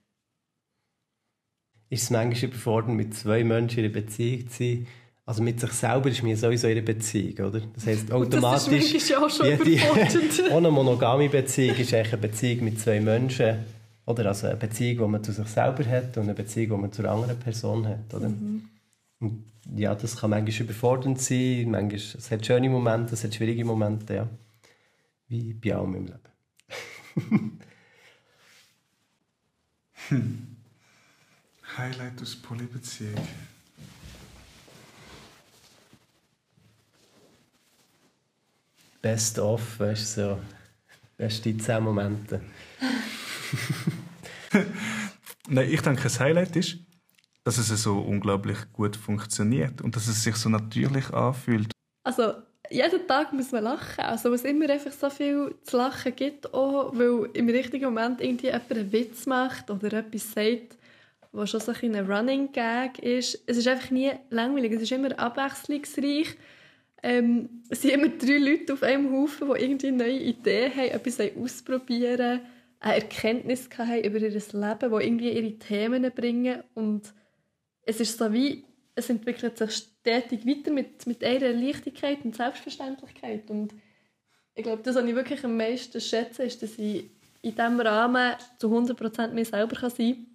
Ist 1.90 2.04
es 2.04 2.10
manchmal 2.10 2.50
überfordernd, 2.50 2.96
mit 2.96 3.14
zwei 3.14 3.44
Menschen 3.44 3.80
in 3.80 3.84
einer 3.86 3.94
Beziehung 3.94 4.48
zu 4.48 4.56
sein? 4.56 4.86
Also 5.26 5.42
mit 5.42 5.58
sich 5.58 5.72
selber 5.72 6.10
ist 6.10 6.22
mir 6.22 6.36
sowieso 6.36 6.66
in 6.66 6.76
einer 6.76 6.84
Beziehung, 6.84 7.46
oder? 7.46 7.60
Das 7.74 7.86
heisst, 7.86 8.12
automatisch... 8.12 8.92
das 8.92 9.02
ist 9.02 9.16
auch 9.16 9.30
schon 9.30 9.46
jede, 9.46 10.52
Ohne 10.52 10.70
monogame 10.72 11.28
Beziehung 11.30 11.76
ist 11.76 11.94
eigentlich 11.94 12.12
eine 12.12 12.22
Beziehung 12.22 12.64
mit 12.64 12.78
zwei 12.78 13.00
Menschen. 13.00 13.58
Oder 14.06 14.26
also 14.26 14.48
eine 14.48 14.56
Beziehung, 14.56 14.98
die 14.98 15.10
man 15.12 15.24
zu 15.24 15.32
sich 15.32 15.46
selber 15.46 15.84
hat 15.86 16.16
und 16.18 16.24
eine 16.24 16.34
Beziehung, 16.34 16.76
die 16.76 16.82
man 16.82 16.92
zu 16.92 17.02
einer 17.02 17.12
anderen 17.12 17.38
Person 17.38 17.88
hat, 17.88 18.12
oder? 18.12 18.28
Mhm. 18.28 18.68
Und 19.20 19.44
ja, 19.74 19.94
das 19.94 20.16
kann 20.16 20.30
manchmal 20.30 20.68
überfordernd 20.68 21.20
sein, 21.20 21.70
manchmal, 21.70 21.94
es 21.94 22.30
hat 22.30 22.44
schöne 22.44 22.68
Momente, 22.68 23.14
es 23.14 23.24
hat 23.24 23.34
schwierige 23.34 23.64
Momente, 23.64 24.14
ja. 24.14 24.28
Wie 25.28 25.54
bei 25.54 25.74
allem 25.74 25.94
im 25.94 26.04
Leben. 26.04 26.33
Hm. 30.08 30.56
Highlight 31.76 32.20
aus 32.22 32.36
Polybeziehung. 32.36 33.28
Best 39.02 39.38
of, 39.38 39.78
weißt 39.80 40.16
du, 40.16 40.20
so. 40.22 40.40
Beste 41.16 41.56
zehn 41.56 41.82
Momente. 41.82 42.40
Nein, 45.48 45.70
ich 45.70 45.80
denke, 45.82 46.02
das 46.02 46.18
Highlight 46.18 46.56
ist, 46.56 46.78
dass 47.44 47.58
es 47.58 47.68
so 47.82 48.00
unglaublich 48.00 48.56
gut 48.72 48.96
funktioniert 48.96 49.82
und 49.82 49.94
dass 49.94 50.08
es 50.08 50.22
sich 50.22 50.36
so 50.36 50.48
natürlich 50.48 51.10
anfühlt. 51.12 51.70
Also 52.02 52.34
jeden 52.70 53.06
Tag 53.06 53.32
muss 53.32 53.52
man 53.52 53.64
lachen, 53.64 54.04
also 54.04 54.32
es 54.32 54.44
immer 54.44 54.68
einfach 54.70 54.92
so 54.92 55.10
viel 55.10 55.54
zu 55.62 55.76
lachen 55.76 56.14
gibt, 56.16 56.52
auch 56.54 56.96
weil 56.96 57.30
im 57.34 57.48
richtigen 57.48 57.84
Moment 57.84 58.20
irgendwie 58.20 58.46
jemand 58.46 58.70
einen 58.72 58.92
Witz 58.92 59.26
macht 59.26 59.70
oder 59.70 59.92
etwas 59.92 60.32
sagt, 60.32 60.76
was 61.32 61.50
schon 61.50 61.60
so 61.60 61.72
ein 61.72 62.10
Running 62.10 62.52
Gag 62.52 62.98
ist. 63.00 63.42
Es 63.46 63.56
ist 63.56 63.68
einfach 63.68 63.90
nie 63.90 64.12
langweilig, 64.30 64.72
es 64.72 64.82
ist 64.82 64.92
immer 64.92 65.18
abwechslungsreich. 65.18 66.36
Ähm, 67.02 67.62
es 67.68 67.82
sind 67.82 67.92
immer 67.92 68.08
drei 68.08 68.38
Leute 68.38 68.72
auf 68.72 68.82
einem 68.82 69.12
Haufen, 69.12 69.52
die 69.52 69.62
irgendwie 69.62 69.90
neue 69.90 70.20
Ideen 70.20 70.74
haben, 70.74 70.90
etwas 70.90 71.20
ausprobieren, 71.36 72.40
eine 72.80 72.94
Erkenntnis 72.94 73.68
haben 73.76 74.04
über 74.04 74.18
ihr 74.18 74.30
Leben, 74.30 74.50
die 74.52 75.04
irgendwie 75.04 75.30
ihre 75.30 75.58
Themen 75.58 76.10
bringen 76.12 76.62
und 76.74 77.12
es 77.86 78.00
ist 78.00 78.16
so 78.16 78.32
wie, 78.32 78.64
es 78.94 79.10
entwickelt 79.10 79.58
sich 79.58 79.72
stetig 79.72 80.46
weiter 80.46 80.70
mit, 80.70 81.06
mit 81.06 81.24
einer 81.24 81.52
Leichtigkeit 81.52 82.24
und 82.24 82.36
Selbstverständlichkeit. 82.36 83.50
Und 83.50 83.74
ich 84.54 84.62
glaube, 84.62 84.82
das, 84.82 84.96
was 84.96 85.04
ich 85.04 85.14
wirklich 85.14 85.44
am 85.44 85.56
meisten 85.56 86.00
schätze, 86.00 86.44
ist, 86.44 86.62
dass 86.62 86.78
ich 86.78 87.10
in 87.42 87.54
diesem 87.54 87.80
Rahmen 87.80 88.34
zu 88.58 88.68
100% 88.68 89.28
mir 89.28 89.44
selber 89.44 89.76
kann 89.76 89.90
sein 89.90 90.14
kann 90.14 90.26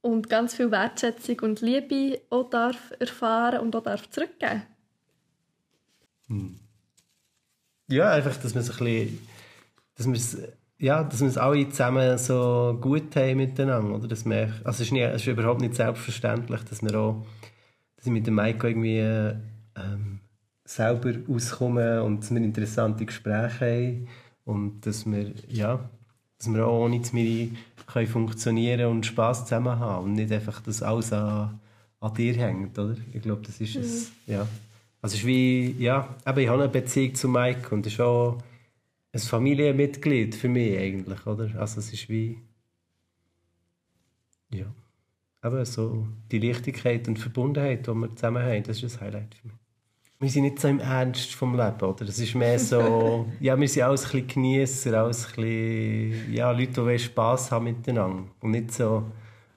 und 0.00 0.30
ganz 0.30 0.54
viel 0.54 0.70
Wertschätzung 0.70 1.40
und 1.40 1.60
Liebe 1.60 2.22
auch 2.30 2.48
darf 2.48 2.92
erfahren 2.98 3.60
und 3.60 3.74
auch 3.76 3.82
darf 3.82 4.08
zurückgeben 4.10 4.62
hm. 6.28 6.58
Ja, 7.90 8.12
einfach, 8.12 8.36
dass 8.36 8.54
man 8.54 8.62
sich 8.62 8.80
ein 8.80 8.84
bisschen, 8.84 9.28
dass 9.94 10.06
man 10.06 10.14
es 10.14 10.36
ja, 10.78 11.02
dass 11.02 11.20
wir 11.20 11.28
es 11.28 11.38
alle 11.38 11.68
zusammen 11.68 12.18
so 12.18 12.78
gut 12.80 13.14
haben 13.16 13.38
miteinander, 13.38 13.96
oder? 13.96 14.08
Dass 14.08 14.24
wir, 14.24 14.52
also 14.64 14.70
es 14.70 14.80
ist, 14.80 14.92
nie, 14.92 15.00
es 15.00 15.22
ist 15.22 15.26
überhaupt 15.26 15.60
nicht 15.60 15.74
selbstverständlich, 15.74 16.60
dass 16.62 16.82
wir 16.82 16.94
auch, 16.98 17.26
dass 17.96 18.06
ich 18.06 18.12
mit 18.12 18.26
dem 18.26 18.36
Mike 18.36 18.68
irgendwie 18.68 18.98
ähm, 18.98 20.20
selber 20.64 21.12
auskommen 21.28 22.00
und 22.02 22.20
dass 22.20 22.30
wir 22.30 22.38
interessante 22.38 23.04
Gespräche 23.04 23.64
haben 23.64 24.08
und 24.44 24.86
dass 24.86 25.04
wir, 25.04 25.32
ja, 25.48 25.80
dass 26.38 26.52
wir 26.52 26.66
auch 26.66 26.84
ohne 26.84 27.00
Miri 27.12 27.52
können 27.86 28.06
funktionieren 28.06 28.86
und 28.86 29.06
Spass 29.06 29.44
zusammen 29.44 29.78
haben 29.78 30.04
und 30.04 30.12
nicht 30.12 30.30
einfach, 30.30 30.60
dass 30.60 30.82
alles 30.82 31.12
an, 31.12 31.58
an 32.00 32.14
dir 32.14 32.34
hängt, 32.34 32.78
oder? 32.78 32.96
Ich 33.12 33.22
glaube, 33.22 33.42
das 33.44 33.60
ist 33.60 33.74
mhm. 33.74 33.80
es, 33.80 34.12
ja. 34.26 34.46
Also 35.00 35.14
es 35.14 35.20
ist 35.20 35.26
wie, 35.26 35.74
ja, 35.78 36.08
aber 36.24 36.40
ich 36.40 36.48
habe 36.48 36.62
eine 36.62 36.70
Beziehung 36.70 37.14
zu 37.14 37.28
Mike 37.28 37.74
und 37.74 37.86
es 37.86 37.94
ist 37.94 38.00
auch 38.00 38.38
ein 39.12 39.20
Familienmitglied 39.20 40.34
für 40.34 40.48
mich 40.48 40.78
eigentlich, 40.78 41.26
oder? 41.26 41.50
Also 41.58 41.80
es 41.80 41.92
ist 41.92 42.08
wie, 42.08 42.38
ja, 44.50 44.66
aber 45.40 45.64
so 45.64 46.06
die 46.30 46.38
Leichtigkeit 46.38 47.08
und 47.08 47.18
Verbundenheit, 47.18 47.86
die 47.86 47.94
wir 47.94 48.14
zusammen 48.14 48.42
haben, 48.42 48.62
das 48.64 48.82
ist 48.82 48.96
ein 48.96 49.00
Highlight 49.00 49.34
für 49.34 49.48
mich. 49.48 49.56
Wir 50.20 50.30
sind 50.30 50.42
nicht 50.42 50.58
so 50.58 50.66
im 50.66 50.80
Ernst 50.80 51.32
vom 51.32 51.56
Leben, 51.56 51.80
oder? 51.80 52.04
Das 52.04 52.18
ist 52.18 52.34
mehr 52.34 52.58
so, 52.58 53.26
ja, 53.40 53.58
wir 53.58 53.68
sind 53.68 53.84
alles 53.84 54.04
ein 54.04 54.10
bisschen 54.10 54.26
Genießer, 54.26 54.98
alles 54.98 55.26
ein 55.26 55.34
bisschen, 55.36 56.34
ja, 56.34 56.50
Leute, 56.50 56.84
die 56.84 56.98
Spass 56.98 57.52
haben 57.52 57.64
miteinander 57.64 58.24
und 58.40 58.50
nicht 58.50 58.72
so, 58.72 59.04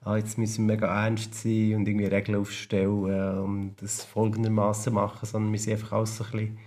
ah, 0.03 0.17
jetzt 0.17 0.37
müssen 0.37 0.67
wir 0.67 0.75
mega 0.75 1.03
ernst 1.03 1.33
sein 1.33 1.75
und 1.75 1.87
irgendwie 1.87 2.05
Regeln 2.05 2.39
aufstellen 2.39 3.39
und 3.39 3.75
das 3.81 4.03
folgendermaßen 4.03 4.93
machen, 4.93 5.25
sondern 5.25 5.51
wir 5.51 5.59
sind 5.59 5.73
einfach 5.73 5.93
alles 5.93 6.17
so 6.17 6.25
ein 6.25 6.31
bisschen 6.31 6.57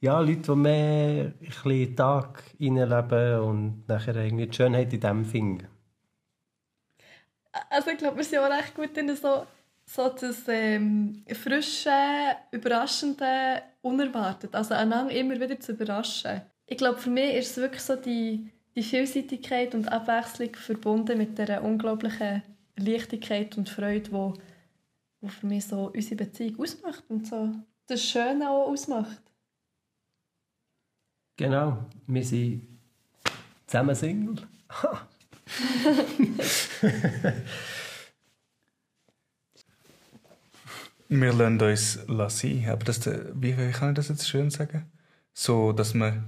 ja, 0.00 0.18
Leute, 0.20 0.52
die 0.52 0.56
mehr 0.56 1.24
ein 1.24 1.34
den 1.64 1.96
Tag 1.96 2.42
hineinleben 2.58 3.40
und 3.40 3.84
nachher 3.86 4.16
irgendwie 4.16 4.46
die 4.46 4.56
Schönheit 4.56 4.92
in 4.92 5.00
dem 5.00 5.24
finden. 5.24 5.68
Also 7.68 7.90
ich 7.90 7.98
glaube, 7.98 8.16
wir 8.16 8.24
sind 8.24 8.38
auch 8.38 8.50
recht 8.50 8.74
gut 8.74 8.96
in 8.96 9.14
so, 9.14 9.46
so 9.84 10.08
das 10.08 10.44
ähm, 10.48 11.24
frische, 11.34 11.90
überraschende, 12.50 13.62
unerwartet. 13.82 14.54
Also 14.54 14.74
einander 14.74 15.14
immer 15.14 15.38
wieder 15.38 15.58
zu 15.60 15.72
überraschen. 15.72 16.42
Ich 16.66 16.78
glaube, 16.78 16.98
für 16.98 17.10
mich 17.10 17.34
ist 17.34 17.50
es 17.50 17.56
wirklich 17.58 17.82
so 17.82 17.96
die, 17.96 18.48
die 18.76 18.82
Vielseitigkeit 18.82 19.74
und 19.74 19.90
Abwechslung 19.90 20.54
verbunden 20.54 21.18
mit 21.18 21.36
der 21.36 21.62
unglaublichen 21.62 22.42
Leichtigkeit 22.76 23.58
und 23.58 23.68
Freude, 23.68 24.08
die, 24.08 24.32
die 25.20 25.28
für 25.28 25.46
mich 25.46 25.66
so 25.66 25.90
unsere 25.92 26.24
Beziehung 26.24 26.60
ausmacht 26.60 27.04
und 27.08 27.26
so 27.26 27.50
das 27.88 28.02
Schöne 28.02 28.48
auch 28.48 28.68
ausmacht. 28.68 29.29
Genau, 31.40 31.78
wir 32.06 32.22
sind 32.22 32.68
zusammen 33.66 33.94
Single. 33.94 34.36
wir 41.08 41.32
lassen 41.32 41.62
uns 41.62 41.98
sein, 42.38 42.68
aber 42.68 42.84
das, 42.84 43.06
wie, 43.06 43.56
wie 43.56 43.70
kann 43.70 43.88
ich 43.88 43.94
das 43.94 44.08
jetzt 44.10 44.28
schön 44.28 44.50
sagen? 44.50 44.84
So, 45.32 45.72
dass 45.72 45.94
wir, 45.94 46.22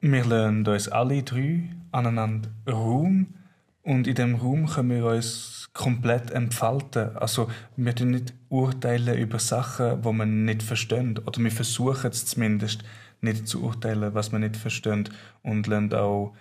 wir 0.00 0.24
lassen 0.24 0.66
uns 0.66 0.88
alle 0.88 1.22
drei 1.22 1.68
aneinander 1.92 2.48
Raum 2.66 3.34
und 3.82 4.06
in 4.06 4.14
dem 4.14 4.36
Raum 4.36 4.68
können 4.68 4.88
wir 4.88 5.04
uns 5.04 5.68
komplett 5.74 6.30
entfalten. 6.30 7.14
Also 7.14 7.50
wir 7.76 7.94
tun 7.94 8.12
nicht 8.12 8.32
urteilen 8.48 9.18
über 9.18 9.38
Sachen, 9.38 10.00
die 10.00 10.12
man 10.12 10.46
nicht 10.46 10.62
versteht. 10.62 11.26
Oder 11.26 11.44
wir 11.44 11.50
versuchen 11.50 12.10
es 12.10 12.24
zumindest 12.24 12.84
nicht 13.20 13.48
zu 13.48 13.62
urteilen, 13.62 14.14
was 14.14 14.32
man 14.32 14.42
nicht 14.42 14.56
versteht 14.56 15.10
und 15.42 15.66
lernt 15.66 15.94
auch 15.94 16.34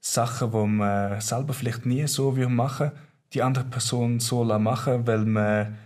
Sachen, 0.00 0.52
wo 0.52 0.66
man 0.66 1.20
selber 1.20 1.54
vielleicht 1.54 1.86
nie 1.86 2.06
so 2.06 2.32
machen 2.32 2.90
würde, 2.90 2.98
die 3.32 3.42
andere 3.42 3.64
Person 3.64 4.20
so 4.20 4.44
machen, 4.44 5.06
weil 5.06 5.24
man 5.24 5.76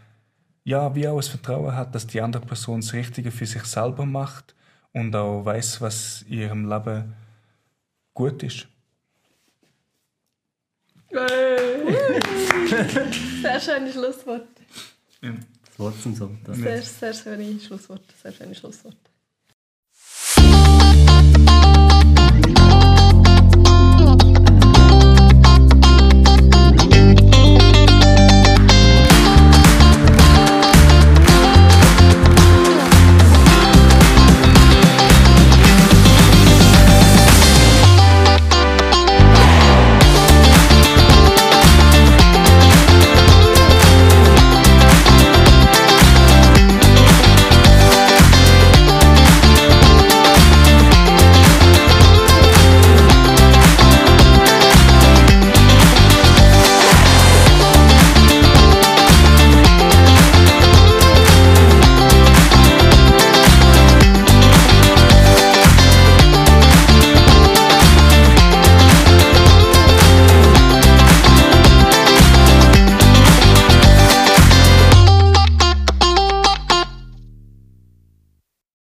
ja 0.65 0.95
wie 0.95 1.09
auch 1.09 1.17
das 1.17 1.29
Vertrauen 1.29 1.75
hat, 1.75 1.95
dass 1.95 2.07
die 2.07 2.21
andere 2.21 2.45
Person 2.45 2.81
das 2.81 2.93
Richtige 2.93 3.31
für 3.31 3.47
sich 3.47 3.65
selber 3.65 4.05
macht 4.05 4.55
und 4.93 5.15
auch 5.17 5.45
weiß, 5.45 5.81
was 5.81 6.23
in 6.23 6.39
ihrem 6.39 6.69
Leben 6.69 7.15
gut 8.13 8.43
ist. 8.43 8.69
Sehr 13.41 13.61
schönes 13.61 13.95
Schlusswort. 13.95 14.49
Ja. 15.23 15.33
Das 15.65 15.79
Wort 15.79 16.03
zum 16.03 16.15
Sonntag. 16.15 16.55
Sehr, 16.57 16.83
sehr 16.83 17.15
schöne 17.15 17.59
Schlusswort. 17.61 18.03
Sehr 18.23 18.33
schöne 18.33 18.55
Schlusswort. 18.55 18.97